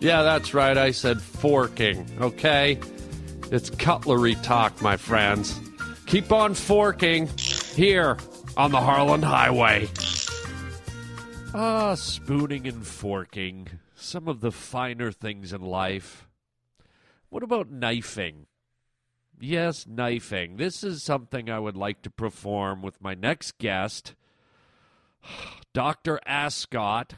Yeah, 0.00 0.22
that's 0.22 0.54
right. 0.54 0.76
I 0.76 0.92
said 0.92 1.20
forking, 1.20 2.06
okay? 2.20 2.78
It's 3.50 3.70
cutlery 3.70 4.34
talk, 4.36 4.80
my 4.82 4.96
friends. 4.96 5.58
Keep 6.06 6.32
on 6.32 6.54
forking 6.54 7.28
here 7.74 8.18
on 8.56 8.72
the 8.72 8.80
Harlan 8.80 9.22
Highway. 9.22 9.88
Ah, 11.54 11.94
spooning 11.94 12.66
and 12.66 12.86
forking. 12.86 13.68
Some 13.94 14.28
of 14.28 14.40
the 14.40 14.52
finer 14.52 15.12
things 15.12 15.52
in 15.52 15.60
life. 15.60 16.28
What 17.30 17.42
about 17.42 17.70
knifing? 17.70 18.47
Yes, 19.40 19.86
knifing. 19.86 20.56
This 20.56 20.82
is 20.82 21.02
something 21.02 21.48
I 21.48 21.58
would 21.58 21.76
like 21.76 22.02
to 22.02 22.10
perform 22.10 22.82
with 22.82 23.00
my 23.00 23.14
next 23.14 23.58
guest, 23.58 24.14
Dr. 25.72 26.20
Ascot. 26.26 27.14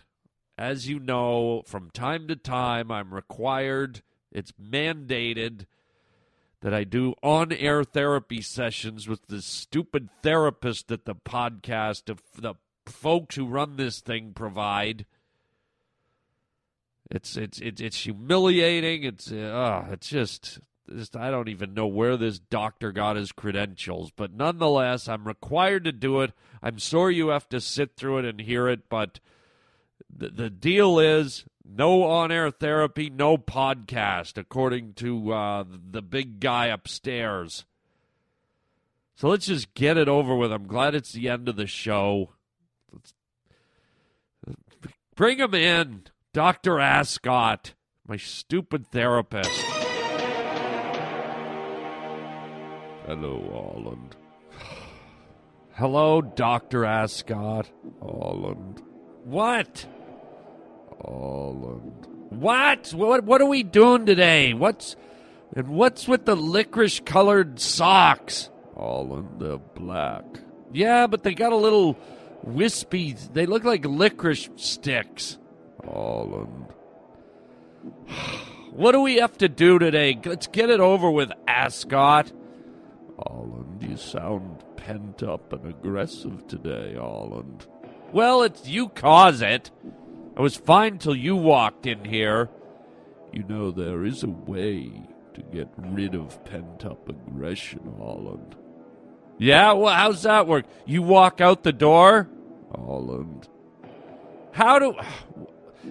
As 0.58 0.86
you 0.86 0.98
know, 0.98 1.62
from 1.64 1.90
time 1.90 2.28
to 2.28 2.36
time, 2.36 2.90
I'm 2.90 3.14
required, 3.14 4.02
it's 4.30 4.52
mandated 4.52 5.64
that 6.60 6.74
I 6.74 6.84
do 6.84 7.14
on 7.22 7.52
air 7.52 7.82
therapy 7.82 8.42
sessions 8.42 9.08
with 9.08 9.26
the 9.28 9.40
stupid 9.40 10.10
therapist 10.22 10.88
that 10.88 11.06
the 11.06 11.14
podcast 11.14 12.10
of 12.10 12.20
the 12.36 12.54
folks 12.86 13.36
who 13.36 13.46
run 13.46 13.76
this 13.76 14.00
thing 14.00 14.32
provide. 14.34 15.06
It's 17.10 17.36
it's 17.36 17.58
it's, 17.60 17.80
it's 17.80 18.04
humiliating. 18.04 19.04
It's 19.04 19.32
uh, 19.32 19.86
it's 19.90 20.08
just, 20.08 20.60
just 20.94 21.16
I 21.16 21.30
don't 21.30 21.48
even 21.48 21.74
know 21.74 21.86
where 21.86 22.16
this 22.16 22.38
doctor 22.38 22.92
got 22.92 23.16
his 23.16 23.32
credentials, 23.32 24.10
but 24.10 24.32
nonetheless, 24.32 25.08
I'm 25.08 25.26
required 25.26 25.84
to 25.84 25.92
do 25.92 26.20
it. 26.20 26.32
I'm 26.62 26.78
sorry 26.78 27.16
you 27.16 27.28
have 27.28 27.48
to 27.50 27.60
sit 27.60 27.96
through 27.96 28.18
it 28.18 28.24
and 28.24 28.40
hear 28.40 28.68
it, 28.68 28.88
but 28.88 29.20
the 30.14 30.28
the 30.28 30.50
deal 30.50 30.98
is 30.98 31.44
no 31.64 32.04
on 32.04 32.32
air 32.32 32.50
therapy, 32.50 33.10
no 33.10 33.38
podcast, 33.38 34.36
according 34.36 34.94
to 34.94 35.32
uh, 35.32 35.64
the 35.68 36.02
big 36.02 36.40
guy 36.40 36.66
upstairs. 36.66 37.64
So 39.14 39.28
let's 39.28 39.46
just 39.46 39.74
get 39.74 39.96
it 39.96 40.08
over 40.08 40.34
with. 40.34 40.52
I'm 40.52 40.66
glad 40.66 40.94
it's 40.94 41.12
the 41.12 41.28
end 41.28 41.48
of 41.48 41.56
the 41.56 41.66
show. 41.66 42.30
Let's, 42.92 43.12
bring 45.14 45.38
him 45.38 45.54
in, 45.54 46.04
Dr. 46.32 46.80
Ascot, 46.80 47.74
my 48.06 48.16
stupid 48.16 48.86
therapist. 48.86 49.69
Hello, 53.10 53.72
Holland. 53.74 54.14
Hello, 55.72 56.22
Dr. 56.22 56.84
Ascot. 56.84 57.68
Holland. 58.00 58.80
What? 59.24 59.84
Holland. 61.04 62.06
What? 62.28 62.94
What? 62.94 63.24
What 63.24 63.40
are 63.40 63.48
we 63.48 63.64
doing 63.64 64.06
today? 64.06 64.54
What's 64.54 64.94
and 65.56 65.70
what's 65.70 66.06
with 66.06 66.24
the 66.24 66.36
licorice 66.36 67.00
colored 67.00 67.58
socks? 67.58 68.48
Holland, 68.76 69.40
they're 69.40 69.58
black. 69.58 70.24
Yeah, 70.72 71.08
but 71.08 71.24
they 71.24 71.34
got 71.34 71.52
a 71.52 71.56
little 71.56 71.98
wispy. 72.44 73.16
They 73.32 73.46
look 73.46 73.64
like 73.64 73.84
licorice 73.84 74.50
sticks. 74.54 75.36
Holland. 75.84 76.66
What 78.70 78.92
do 78.92 79.00
we 79.00 79.16
have 79.16 79.36
to 79.38 79.48
do 79.48 79.80
today? 79.80 80.16
Let's 80.24 80.46
get 80.46 80.70
it 80.70 80.78
over 80.78 81.10
with, 81.10 81.32
Ascot. 81.48 82.30
Holland, 83.26 83.82
you 83.82 83.96
sound 83.96 84.64
pent 84.76 85.22
up 85.22 85.52
and 85.52 85.66
aggressive 85.66 86.46
today, 86.46 86.94
Holland. 86.98 87.66
Well, 88.12 88.42
it's 88.42 88.66
you 88.66 88.88
cause 88.88 89.42
it. 89.42 89.70
I 90.36 90.40
was 90.40 90.56
fine 90.56 90.98
till 90.98 91.14
you 91.14 91.36
walked 91.36 91.86
in 91.86 92.04
here. 92.04 92.48
You 93.32 93.44
know, 93.44 93.70
there 93.70 94.04
is 94.04 94.22
a 94.22 94.28
way 94.28 94.90
to 95.34 95.42
get 95.42 95.68
rid 95.76 96.14
of 96.14 96.44
pent 96.44 96.84
up 96.84 97.08
aggression, 97.08 97.94
Holland. 97.98 98.56
Yeah, 99.38 99.72
well, 99.72 99.94
how's 99.94 100.22
that 100.24 100.46
work? 100.46 100.66
You 100.86 101.02
walk 101.02 101.40
out 101.40 101.62
the 101.62 101.72
door? 101.72 102.28
Holland. 102.74 103.48
How 104.52 104.78
do. 104.78 104.94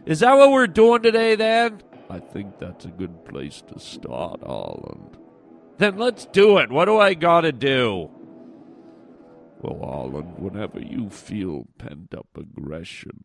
Is 0.05 0.19
that 0.19 0.35
what 0.35 0.51
we're 0.51 0.67
doing 0.67 1.01
today 1.01 1.35
then? 1.35 1.81
I 2.09 2.19
think 2.19 2.59
that's 2.59 2.85
a 2.85 2.89
good 2.89 3.25
place 3.25 3.61
to 3.73 3.79
start, 3.79 4.41
Holland. 4.41 5.17
Then 5.79 5.97
let's 5.97 6.25
do 6.25 6.57
it. 6.57 6.69
What 6.69 6.85
do 6.85 6.99
I 6.99 7.13
gotta 7.13 7.53
do? 7.53 8.11
Well, 9.61 9.79
Holland, 9.79 10.37
whenever 10.37 10.79
you 10.79 11.09
feel 11.09 11.67
pent 11.77 12.13
up 12.13 12.27
aggression, 12.37 13.23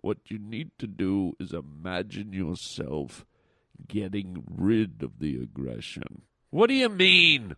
what 0.00 0.18
you 0.26 0.38
need 0.38 0.72
to 0.80 0.88
do 0.88 1.34
is 1.38 1.52
imagine 1.52 2.32
yourself 2.32 3.24
getting 3.86 4.42
rid 4.48 5.00
of 5.04 5.20
the 5.20 5.36
aggression. 5.36 6.22
What 6.50 6.68
do 6.68 6.74
you 6.74 6.88
mean? 6.88 7.54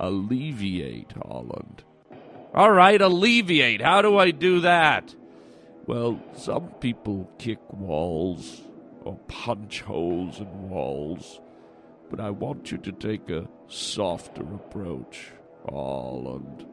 Alleviate, 0.00 1.12
Holland. 1.12 1.84
All 2.54 2.72
right, 2.72 3.00
alleviate. 3.00 3.82
How 3.82 4.00
do 4.00 4.16
I 4.16 4.30
do 4.30 4.60
that? 4.60 5.14
Well, 5.86 6.18
some 6.34 6.68
people 6.80 7.30
kick 7.38 7.60
walls 7.70 8.62
or 9.02 9.18
punch 9.28 9.82
holes 9.82 10.40
in 10.40 10.70
walls, 10.70 11.40
but 12.10 12.20
I 12.20 12.30
want 12.30 12.70
you 12.70 12.78
to 12.78 12.92
take 12.92 13.30
a 13.30 13.48
softer 13.68 14.42
approach, 14.42 15.32
Holland. 15.68 16.66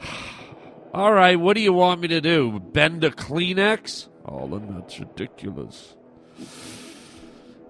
All 0.94 1.12
right, 1.12 1.38
what 1.38 1.54
do 1.54 1.60
you 1.60 1.72
want 1.72 2.00
me 2.00 2.08
to 2.08 2.20
do? 2.20 2.60
Bend 2.60 3.02
a 3.04 3.10
Kleenex? 3.10 4.08
Holland, 4.24 4.74
that's 4.76 5.00
ridiculous. 5.00 5.96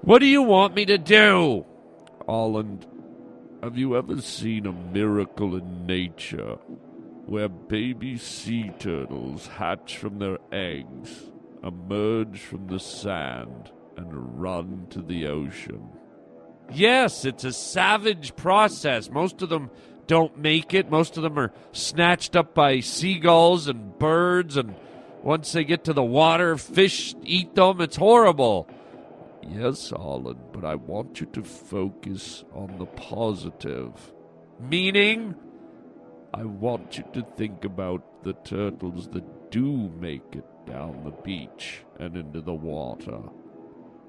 What 0.03 0.19
do 0.19 0.27
you 0.27 0.43
want 0.43 0.75
me 0.75 0.85
to 0.87 0.99
do? 0.99 1.65
Holland, 2.27 2.87
have 3.63 3.79
you 3.79 3.97
ever 3.97 4.21
seen 4.21 4.67
a 4.67 4.73
miracle 4.73 5.57
in 5.57 5.87
nature 5.87 6.59
where 7.27 7.49
baby 7.49 8.19
sea 8.19 8.71
turtles 8.79 9.47
hatch 9.47 9.97
from 9.97 10.19
their 10.19 10.37
eggs, 10.53 11.31
emerge 11.63 12.41
from 12.41 12.67
the 12.67 12.79
sand, 12.79 13.73
and 13.97 14.39
run 14.39 14.87
to 14.91 15.01
the 15.01 15.27
ocean? 15.27 15.89
Yes, 16.73 17.25
it's 17.25 17.45
a 17.45 17.53
savage 17.53 18.37
process. 18.37 19.11
Most 19.11 19.43
of 19.43 19.49
them 19.49 19.71
don't 20.07 20.39
make 20.39 20.75
it. 20.75 20.91
Most 20.91 21.17
of 21.17 21.23
them 21.23 21.39
are 21.39 21.53
snatched 21.73 22.37
up 22.37 22.55
by 22.55 22.81
seagulls 22.81 23.69
and 23.69 23.99
birds, 23.99 24.57
and 24.57 24.75
once 25.23 25.53
they 25.53 25.65
get 25.65 25.85
to 25.85 25.93
the 25.93 26.03
water, 26.03 26.57
fish 26.57 27.15
eat 27.23 27.55
them. 27.55 27.81
It's 27.81 27.97
horrible. 27.97 28.69
Yes, 29.43 29.91
Holland, 29.91 30.41
but 30.53 30.65
I 30.65 30.75
want 30.75 31.21
you 31.21 31.27
to 31.27 31.43
focus 31.43 32.45
on 32.55 32.79
the 32.79 32.87
positive. 32.87 34.13
Meaning, 34.59 35.35
I 36.33 36.45
want 36.45 36.99
you 36.99 37.05
to 37.13 37.23
think 37.37 37.65
about 37.65 38.25
the 38.25 38.33
turtles 38.33 39.09
that 39.09 39.51
do 39.51 39.91
make 40.01 40.25
it 40.33 40.47
down 40.67 41.05
the 41.05 41.11
beach 41.11 41.85
and 41.99 42.17
into 42.17 42.41
the 42.41 42.55
water. 42.55 43.21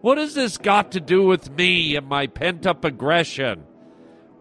What 0.05 0.19
has 0.19 0.35
this 0.35 0.59
got 0.59 0.91
to 0.91 0.99
do 0.99 1.23
with 1.23 1.49
me 1.49 1.95
and 1.95 2.05
my 2.05 2.27
pent 2.27 2.67
up 2.67 2.85
aggression? 2.85 3.63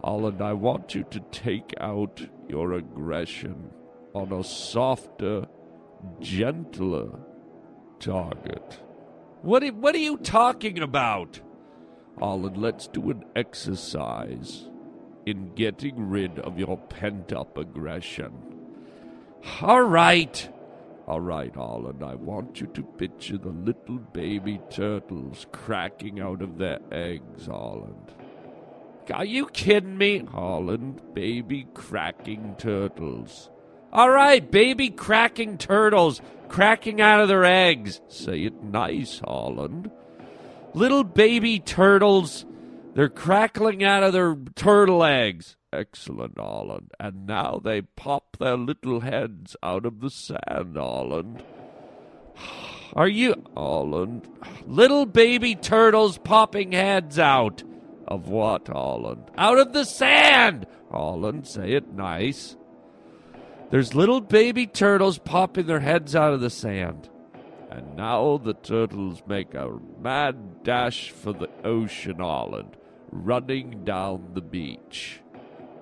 Holland, 0.04 0.42
I 0.42 0.52
want 0.52 0.94
you 0.94 1.04
to 1.04 1.20
take 1.30 1.72
out 1.80 2.20
your 2.50 2.74
aggression 2.74 3.70
on 4.12 4.30
a 4.30 4.44
softer, 4.44 5.46
gentler 6.20 7.18
target. 7.98 8.78
What 9.40 9.64
what 9.76 9.94
are 9.94 10.04
you 10.06 10.18
talking 10.18 10.80
about? 10.80 11.40
Holland, 12.18 12.58
let's 12.58 12.86
do 12.86 13.08
an 13.08 13.24
exercise 13.34 14.68
in 15.24 15.54
getting 15.54 16.10
rid 16.10 16.40
of 16.40 16.58
your 16.58 16.76
pent 16.76 17.32
up 17.32 17.56
aggression. 17.56 18.34
All 19.62 19.80
right. 19.80 20.46
All 21.06 21.20
right, 21.20 21.54
Holland, 21.54 22.02
I 22.02 22.14
want 22.14 22.62
you 22.62 22.66
to 22.68 22.82
picture 22.82 23.36
the 23.36 23.50
little 23.50 23.98
baby 23.98 24.58
turtles 24.70 25.46
cracking 25.52 26.18
out 26.18 26.40
of 26.40 26.56
their 26.56 26.80
eggs, 26.90 27.46
Holland. 27.46 28.14
Are 29.12 29.24
you 29.24 29.46
kidding 29.48 29.98
me? 29.98 30.20
Holland, 30.20 31.02
baby 31.12 31.66
cracking 31.74 32.54
turtles. 32.56 33.50
All 33.92 34.08
right, 34.08 34.50
baby 34.50 34.88
cracking 34.88 35.58
turtles 35.58 36.22
cracking 36.48 37.02
out 37.02 37.20
of 37.20 37.28
their 37.28 37.44
eggs. 37.44 38.00
Say 38.08 38.44
it 38.44 38.62
nice, 38.62 39.20
Holland. 39.22 39.90
Little 40.72 41.04
baby 41.04 41.60
turtles, 41.60 42.46
they're 42.94 43.10
crackling 43.10 43.84
out 43.84 44.02
of 44.02 44.14
their 44.14 44.36
turtle 44.54 45.04
eggs. 45.04 45.56
Excellent, 45.74 46.38
Holland. 46.38 46.92
And 47.00 47.26
now 47.26 47.60
they 47.62 47.82
pop 47.82 48.36
their 48.38 48.56
little 48.56 49.00
heads 49.00 49.56
out 49.60 49.84
of 49.84 50.00
the 50.00 50.10
sand, 50.10 50.76
Holland. 50.76 51.42
Are 52.94 53.08
you, 53.08 53.42
Holland? 53.56 54.28
Little 54.66 55.04
baby 55.04 55.56
turtles 55.56 56.18
popping 56.18 56.72
heads 56.72 57.18
out. 57.18 57.64
Of 58.06 58.28
what, 58.28 58.68
Holland? 58.68 59.30
Out 59.36 59.58
of 59.58 59.72
the 59.72 59.84
sand! 59.84 60.66
Holland, 60.92 61.48
say 61.48 61.72
it 61.72 61.92
nice. 61.92 62.56
There's 63.70 63.96
little 63.96 64.20
baby 64.20 64.68
turtles 64.68 65.18
popping 65.18 65.66
their 65.66 65.80
heads 65.80 66.14
out 66.14 66.34
of 66.34 66.40
the 66.40 66.50
sand. 66.50 67.08
And 67.70 67.96
now 67.96 68.36
the 68.36 68.54
turtles 68.54 69.22
make 69.26 69.54
a 69.54 69.80
mad 70.00 70.62
dash 70.62 71.10
for 71.10 71.32
the 71.32 71.48
ocean, 71.64 72.18
Holland, 72.18 72.76
running 73.10 73.82
down 73.82 74.34
the 74.34 74.42
beach. 74.42 75.20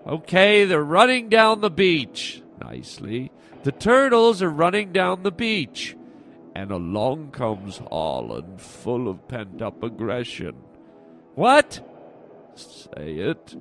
Okay, 0.07 0.65
they're 0.65 0.83
running 0.83 1.29
down 1.29 1.61
the 1.61 1.71
beach. 1.71 2.43
Nicely. 2.61 3.31
The 3.63 3.73
turtles 3.73 4.43
are 4.43 4.51
running 4.51 4.93
down 4.93 5.23
the 5.23 5.31
beach. 5.31 5.97
And 6.55 6.71
along 6.71 7.31
comes 7.31 7.79
Holland, 7.91 8.61
full 8.61 9.09
of 9.09 9.27
pent 9.29 9.63
up 9.63 9.83
aggression. 9.83 10.55
What? 11.35 11.81
Say 12.55 13.15
it. 13.15 13.57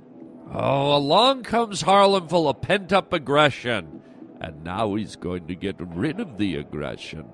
Oh, 0.53 0.97
along 0.97 1.43
comes 1.43 1.81
Harlan 1.81 2.27
full 2.27 2.49
of 2.49 2.61
pent 2.61 2.91
up 2.91 3.13
aggression. 3.13 4.01
And 4.41 4.63
now 4.63 4.95
he's 4.95 5.15
going 5.15 5.47
to 5.47 5.55
get 5.55 5.75
rid 5.79 6.19
of 6.19 6.37
the 6.37 6.55
aggression. 6.55 7.29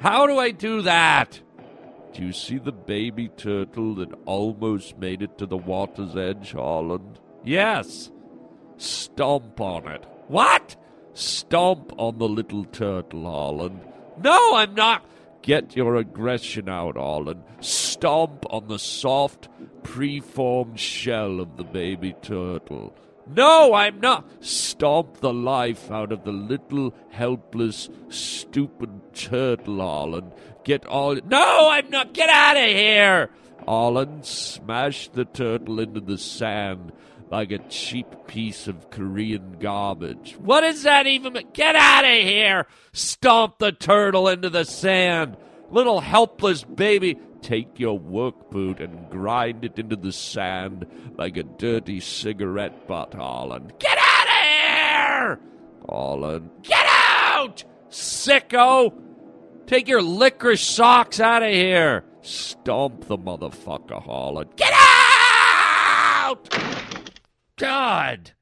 How 0.00 0.26
do 0.26 0.38
I 0.38 0.50
do 0.50 0.82
that? 0.82 1.40
Do 2.14 2.24
you 2.24 2.32
see 2.32 2.58
the 2.58 2.72
baby 2.72 3.28
turtle 3.28 3.94
that 3.96 4.12
almost 4.24 4.98
made 4.98 5.22
it 5.22 5.36
to 5.38 5.46
the 5.46 5.58
water's 5.58 6.16
edge, 6.16 6.52
Holland? 6.52 7.20
Yes. 7.48 8.10
Stomp 8.76 9.58
on 9.58 9.88
it. 9.88 10.04
What? 10.26 10.76
Stomp 11.14 11.94
on 11.96 12.18
the 12.18 12.28
little 12.28 12.66
turtle, 12.66 13.24
Holland. 13.24 13.80
No, 14.22 14.54
I'm 14.54 14.74
not. 14.74 15.02
Get 15.40 15.74
your 15.74 15.96
aggression 15.96 16.68
out, 16.68 16.96
Holland. 16.96 17.42
Stomp 17.60 18.44
on 18.50 18.68
the 18.68 18.78
soft, 18.78 19.48
preformed 19.82 20.78
shell 20.78 21.40
of 21.40 21.56
the 21.56 21.64
baby 21.64 22.14
turtle. 22.20 22.94
No, 23.26 23.72
I'm 23.72 23.98
not. 23.98 24.28
Stomp 24.44 25.20
the 25.20 25.32
life 25.32 25.90
out 25.90 26.12
of 26.12 26.24
the 26.24 26.32
little, 26.32 26.94
helpless, 27.08 27.88
stupid 28.10 29.14
turtle, 29.14 29.80
Holland. 29.80 30.32
Get 30.64 30.84
all. 30.84 31.14
No, 31.14 31.70
I'm 31.70 31.88
not. 31.88 32.12
Get 32.12 32.28
out 32.28 32.58
of 32.58 32.64
here! 32.64 33.30
Holland 33.66 34.26
smashed 34.26 35.14
the 35.14 35.24
turtle 35.24 35.80
into 35.80 36.00
the 36.00 36.18
sand 36.18 36.92
like 37.30 37.50
a 37.50 37.58
cheap 37.68 38.06
piece 38.26 38.68
of 38.68 38.90
Korean 38.90 39.56
garbage. 39.58 40.36
What 40.38 40.62
does 40.62 40.82
that 40.82 41.06
even 41.06 41.34
mean? 41.34 41.48
Get 41.52 41.76
out 41.76 42.04
of 42.04 42.10
here! 42.10 42.66
Stomp 42.92 43.58
the 43.58 43.72
turtle 43.72 44.28
into 44.28 44.50
the 44.50 44.64
sand. 44.64 45.36
Little 45.70 46.00
helpless 46.00 46.64
baby. 46.64 47.18
Take 47.42 47.78
your 47.78 47.98
work 47.98 48.50
boot 48.50 48.80
and 48.80 49.08
grind 49.10 49.64
it 49.64 49.78
into 49.78 49.96
the 49.96 50.12
sand 50.12 50.86
like 51.16 51.36
a 51.36 51.42
dirty 51.42 52.00
cigarette 52.00 52.88
butt, 52.88 53.14
Holland. 53.14 53.74
Get 53.78 53.98
out 53.98 54.26
of 54.26 54.32
here! 54.32 55.40
Holland. 55.88 56.50
Get 56.62 56.86
out! 56.88 57.64
Sicko! 57.90 58.92
Take 59.66 59.86
your 59.86 60.02
licorice 60.02 60.62
socks 60.62 61.20
out 61.20 61.42
of 61.42 61.50
here! 61.50 62.04
Stomp 62.22 63.06
the 63.06 63.18
motherfucker, 63.18 64.02
Holland. 64.02 64.50
Get 64.56 64.72
out! 64.74 66.67
God! 67.58 68.32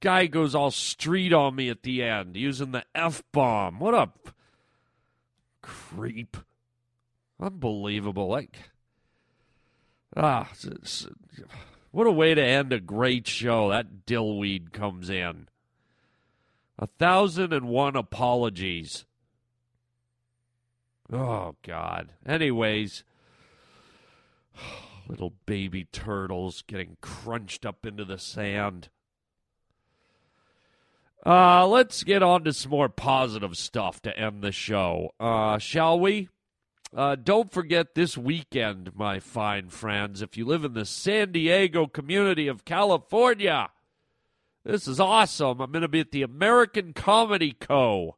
Guy 0.00 0.26
goes 0.26 0.54
all 0.54 0.70
street 0.70 1.32
on 1.32 1.56
me 1.56 1.68
at 1.68 1.82
the 1.82 2.02
end 2.02 2.36
using 2.36 2.72
the 2.72 2.84
F 2.94 3.22
bomb. 3.32 3.78
What 3.78 3.94
a 3.94 4.10
creep. 5.62 6.36
Unbelievable. 7.40 8.28
Like, 8.28 8.56
ah, 10.16 10.50
what 11.90 12.06
a 12.06 12.12
way 12.12 12.34
to 12.34 12.42
end 12.42 12.72
a 12.72 12.80
great 12.80 13.26
show. 13.26 13.70
That 13.70 14.06
dillweed 14.06 14.72
comes 14.72 15.10
in. 15.10 15.48
A 16.78 16.86
thousand 16.86 17.52
and 17.52 17.68
one 17.68 17.96
apologies. 17.96 19.06
Oh, 21.12 21.56
God. 21.62 22.12
Anyways, 22.26 23.04
little 25.08 25.34
baby 25.46 25.84
turtles 25.84 26.62
getting 26.66 26.96
crunched 27.00 27.64
up 27.64 27.86
into 27.86 28.04
the 28.04 28.18
sand. 28.18 28.88
Uh, 31.24 31.66
let's 31.66 32.04
get 32.04 32.22
on 32.22 32.44
to 32.44 32.52
some 32.52 32.70
more 32.70 32.88
positive 32.88 33.56
stuff 33.56 34.00
to 34.02 34.16
end 34.16 34.42
the 34.42 34.52
show, 34.52 35.12
uh, 35.18 35.58
shall 35.58 35.98
we? 35.98 36.28
Uh, 36.94 37.16
don't 37.16 37.52
forget 37.52 37.94
this 37.94 38.16
weekend, 38.16 38.94
my 38.94 39.18
fine 39.18 39.68
friends, 39.68 40.22
if 40.22 40.36
you 40.36 40.44
live 40.46 40.64
in 40.64 40.74
the 40.74 40.84
San 40.84 41.32
Diego 41.32 41.86
community 41.86 42.46
of 42.46 42.64
California. 42.64 43.70
This 44.64 44.86
is 44.88 44.98
awesome. 44.98 45.60
I'm 45.60 45.72
going 45.72 45.82
to 45.82 45.88
be 45.88 46.00
at 46.00 46.10
the 46.10 46.22
American 46.22 46.92
Comedy 46.92 47.52
Co. 47.52 48.16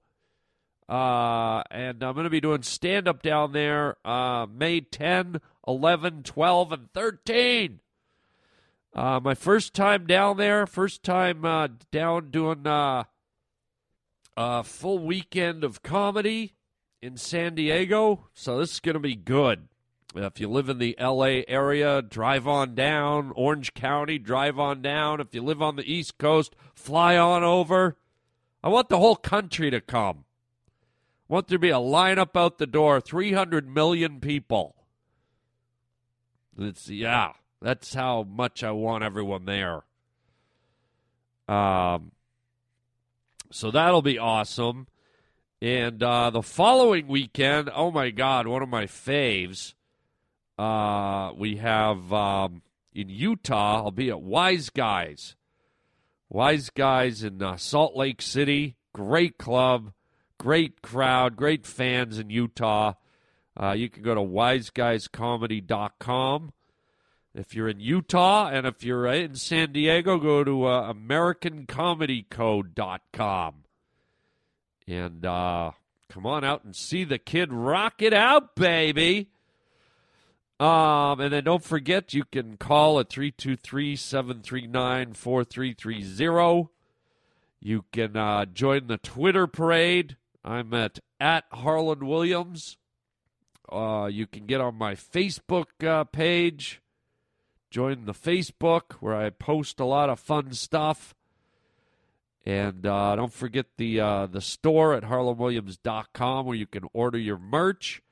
Uh, 0.88 1.62
and 1.70 2.02
I'm 2.02 2.14
going 2.14 2.24
to 2.24 2.30
be 2.30 2.40
doing 2.40 2.62
stand 2.62 3.06
up 3.06 3.22
down 3.22 3.52
there 3.52 3.96
uh, 4.06 4.46
May 4.46 4.80
10, 4.80 5.40
11, 5.68 6.22
12, 6.22 6.72
and 6.72 6.92
13. 6.94 7.80
Uh, 8.94 9.20
my 9.22 9.34
first 9.34 9.74
time 9.74 10.06
down 10.06 10.38
there, 10.38 10.66
first 10.66 11.02
time 11.02 11.44
uh, 11.44 11.68
down 11.92 12.30
doing 12.30 12.66
uh, 12.66 13.04
a 14.36 14.64
full 14.64 14.98
weekend 14.98 15.62
of 15.62 15.82
comedy 15.82 16.54
in 17.02 17.18
San 17.18 17.54
Diego. 17.54 18.28
So 18.32 18.58
this 18.58 18.72
is 18.72 18.80
going 18.80 18.94
to 18.94 19.00
be 19.00 19.14
good. 19.14 19.68
If 20.14 20.40
you 20.40 20.48
live 20.48 20.70
in 20.70 20.78
the 20.78 20.96
LA 20.98 21.42
area, 21.46 22.00
drive 22.00 22.48
on 22.48 22.74
down. 22.74 23.30
Orange 23.36 23.74
County, 23.74 24.18
drive 24.18 24.58
on 24.58 24.80
down. 24.80 25.20
If 25.20 25.34
you 25.34 25.42
live 25.42 25.60
on 25.60 25.76
the 25.76 25.92
East 25.92 26.16
Coast, 26.16 26.56
fly 26.74 27.16
on 27.18 27.44
over. 27.44 27.98
I 28.64 28.68
want 28.68 28.88
the 28.88 28.98
whole 28.98 29.16
country 29.16 29.70
to 29.70 29.82
come. 29.82 30.24
I 31.28 31.34
want 31.34 31.48
there 31.48 31.58
to 31.58 31.60
be 31.60 31.68
a 31.68 31.74
lineup 31.74 32.40
out 32.40 32.56
the 32.56 32.66
door 32.66 33.02
300 33.02 33.68
million 33.68 34.18
people. 34.18 34.77
It's, 36.58 36.88
yeah, 36.88 37.32
that's 37.62 37.94
how 37.94 38.24
much 38.24 38.64
I 38.64 38.72
want 38.72 39.04
everyone 39.04 39.44
there. 39.44 39.82
Um, 41.48 42.12
so 43.50 43.70
that'll 43.70 44.02
be 44.02 44.18
awesome. 44.18 44.86
And 45.60 46.02
uh, 46.02 46.30
the 46.30 46.42
following 46.42 47.08
weekend, 47.08 47.70
oh 47.74 47.90
my 47.90 48.10
God, 48.10 48.46
one 48.46 48.62
of 48.62 48.68
my 48.68 48.84
faves. 48.84 49.74
Uh, 50.58 51.32
we 51.36 51.56
have 51.56 52.12
um, 52.12 52.62
in 52.92 53.08
Utah, 53.08 53.76
I'll 53.76 53.90
be 53.90 54.10
at 54.10 54.20
Wise 54.20 54.70
Guys. 54.70 55.36
Wise 56.28 56.70
Guys 56.70 57.22
in 57.22 57.42
uh, 57.42 57.56
Salt 57.56 57.96
Lake 57.96 58.20
City. 58.20 58.76
Great 58.92 59.38
club, 59.38 59.92
great 60.38 60.82
crowd, 60.82 61.36
great 61.36 61.66
fans 61.66 62.18
in 62.18 62.30
Utah. 62.30 62.94
Uh, 63.60 63.72
you 63.72 63.90
can 63.90 64.04
go 64.04 64.14
to 64.14 64.20
wiseguyscomedy.com. 64.20 66.52
If 67.34 67.54
you're 67.54 67.68
in 67.68 67.80
Utah 67.80 68.48
and 68.48 68.66
if 68.66 68.82
you're 68.84 69.06
in 69.06 69.34
San 69.34 69.72
Diego, 69.72 70.18
go 70.18 70.44
to 70.44 70.64
uh, 70.64 70.92
AmericanComedyCo.com. 70.92 73.54
And 74.86 75.26
uh, 75.26 75.72
come 76.08 76.26
on 76.26 76.44
out 76.44 76.64
and 76.64 76.74
see 76.74 77.04
the 77.04 77.18
kid 77.18 77.52
rock 77.52 78.00
it 78.00 78.14
out, 78.14 78.56
baby. 78.56 79.28
Um, 80.58 81.20
and 81.20 81.32
then 81.32 81.44
don't 81.44 81.62
forget, 81.62 82.12
you 82.14 82.24
can 82.24 82.56
call 82.56 82.98
at 82.98 83.10
323 83.10 83.94
739 83.94 85.12
4330. 85.12 86.70
You 87.60 87.84
can 87.92 88.16
uh, 88.16 88.46
join 88.46 88.86
the 88.86 88.96
Twitter 88.98 89.46
parade. 89.46 90.16
I'm 90.44 90.74
at, 90.74 90.98
at 91.20 91.44
Harlan 91.52 92.06
Williams. 92.06 92.76
Uh, 93.70 94.06
you 94.06 94.26
can 94.26 94.46
get 94.46 94.60
on 94.60 94.74
my 94.74 94.94
Facebook 94.94 95.84
uh, 95.86 96.04
page. 96.04 96.80
Join 97.70 98.06
the 98.06 98.14
Facebook 98.14 98.94
where 99.00 99.14
I 99.14 99.30
post 99.30 99.78
a 99.80 99.84
lot 99.84 100.08
of 100.08 100.18
fun 100.18 100.52
stuff. 100.52 101.14
And 102.46 102.86
uh, 102.86 103.16
don't 103.16 103.32
forget 103.32 103.66
the 103.76 104.00
uh, 104.00 104.26
the 104.26 104.40
store 104.40 104.94
at 104.94 105.02
harlanwilliams.com 105.02 106.46
where 106.46 106.56
you 106.56 106.66
can 106.66 106.84
order 106.94 107.18
your 107.18 107.38
merch. 107.38 108.02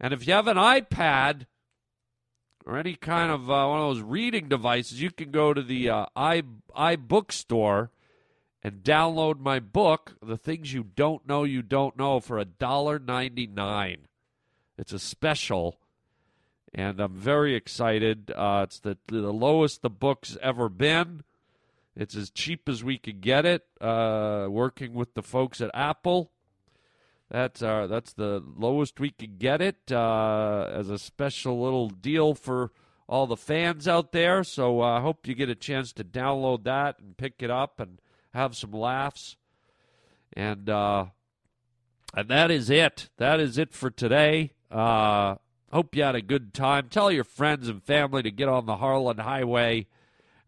And 0.00 0.14
if 0.14 0.26
you 0.26 0.32
have 0.32 0.48
an 0.48 0.56
iPad 0.56 1.46
or 2.64 2.78
any 2.78 2.94
kind 2.94 3.30
of 3.30 3.50
uh, 3.50 3.66
one 3.66 3.80
of 3.80 3.94
those 3.94 4.02
reading 4.02 4.48
devices, 4.48 5.02
you 5.02 5.10
can 5.10 5.30
go 5.30 5.52
to 5.52 5.62
the 5.62 5.90
uh, 5.90 6.06
i 6.16 6.42
iBookstore 6.74 7.90
and 8.62 8.82
download 8.82 9.40
my 9.40 9.58
book, 9.58 10.16
The 10.22 10.36
Things 10.36 10.72
You 10.72 10.84
Don't 10.84 11.26
Know 11.26 11.44
You 11.44 11.62
Don't 11.62 11.96
Know, 11.96 12.20
for 12.20 12.42
$1.99. 12.42 13.98
It's 14.82 14.92
a 14.92 14.98
special, 14.98 15.78
and 16.74 16.98
I'm 16.98 17.14
very 17.14 17.54
excited. 17.54 18.32
Uh, 18.34 18.62
it's 18.64 18.80
the, 18.80 18.98
the 19.06 19.32
lowest 19.32 19.80
the 19.80 19.88
book's 19.88 20.36
ever 20.42 20.68
been. 20.68 21.22
It's 21.94 22.16
as 22.16 22.30
cheap 22.30 22.68
as 22.68 22.82
we 22.82 22.98
could 22.98 23.20
get 23.20 23.46
it, 23.46 23.64
uh, 23.80 24.48
working 24.50 24.92
with 24.94 25.14
the 25.14 25.22
folks 25.22 25.60
at 25.60 25.70
Apple. 25.72 26.32
That's 27.30 27.62
our, 27.62 27.86
that's 27.86 28.12
the 28.12 28.42
lowest 28.56 28.98
we 28.98 29.10
could 29.10 29.38
get 29.38 29.62
it 29.62 29.92
uh, 29.92 30.68
as 30.74 30.90
a 30.90 30.98
special 30.98 31.62
little 31.62 31.88
deal 31.88 32.34
for 32.34 32.72
all 33.08 33.28
the 33.28 33.36
fans 33.36 33.86
out 33.86 34.10
there. 34.10 34.42
So 34.42 34.80
I 34.80 34.96
uh, 34.96 35.00
hope 35.00 35.28
you 35.28 35.36
get 35.36 35.48
a 35.48 35.54
chance 35.54 35.92
to 35.92 36.02
download 36.02 36.64
that 36.64 36.98
and 36.98 37.16
pick 37.16 37.34
it 37.38 37.50
up 37.52 37.78
and 37.78 38.00
have 38.34 38.56
some 38.56 38.72
laughs. 38.72 39.36
And 40.32 40.68
uh, 40.68 41.04
and 42.14 42.28
that 42.28 42.50
is 42.50 42.68
it. 42.68 43.08
That 43.16 43.38
is 43.38 43.58
it 43.58 43.72
for 43.72 43.88
today. 43.88 44.54
Uh, 44.72 45.36
hope 45.70 45.94
you 45.94 46.02
had 46.02 46.14
a 46.14 46.22
good 46.22 46.54
time. 46.54 46.88
Tell 46.88 47.12
your 47.12 47.24
friends 47.24 47.68
and 47.68 47.82
family 47.82 48.22
to 48.22 48.30
get 48.30 48.48
on 48.48 48.66
the 48.66 48.76
Harlan 48.76 49.18
Highway. 49.18 49.86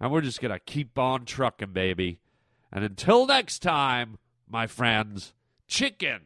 And 0.01 0.11
we're 0.11 0.23
just 0.23 0.41
going 0.41 0.53
to 0.53 0.59
keep 0.59 0.99
on 0.99 1.25
trucking, 1.25 1.73
baby. 1.73 2.19
And 2.73 2.85
until 2.85 3.27
next 3.27 3.61
time, 3.61 4.19
my 4.49 4.67
friends, 4.67 5.35
chicken 5.69 6.23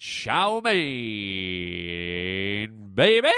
chow 0.00 0.60
mein, 0.64 0.80
baby. 2.94 3.28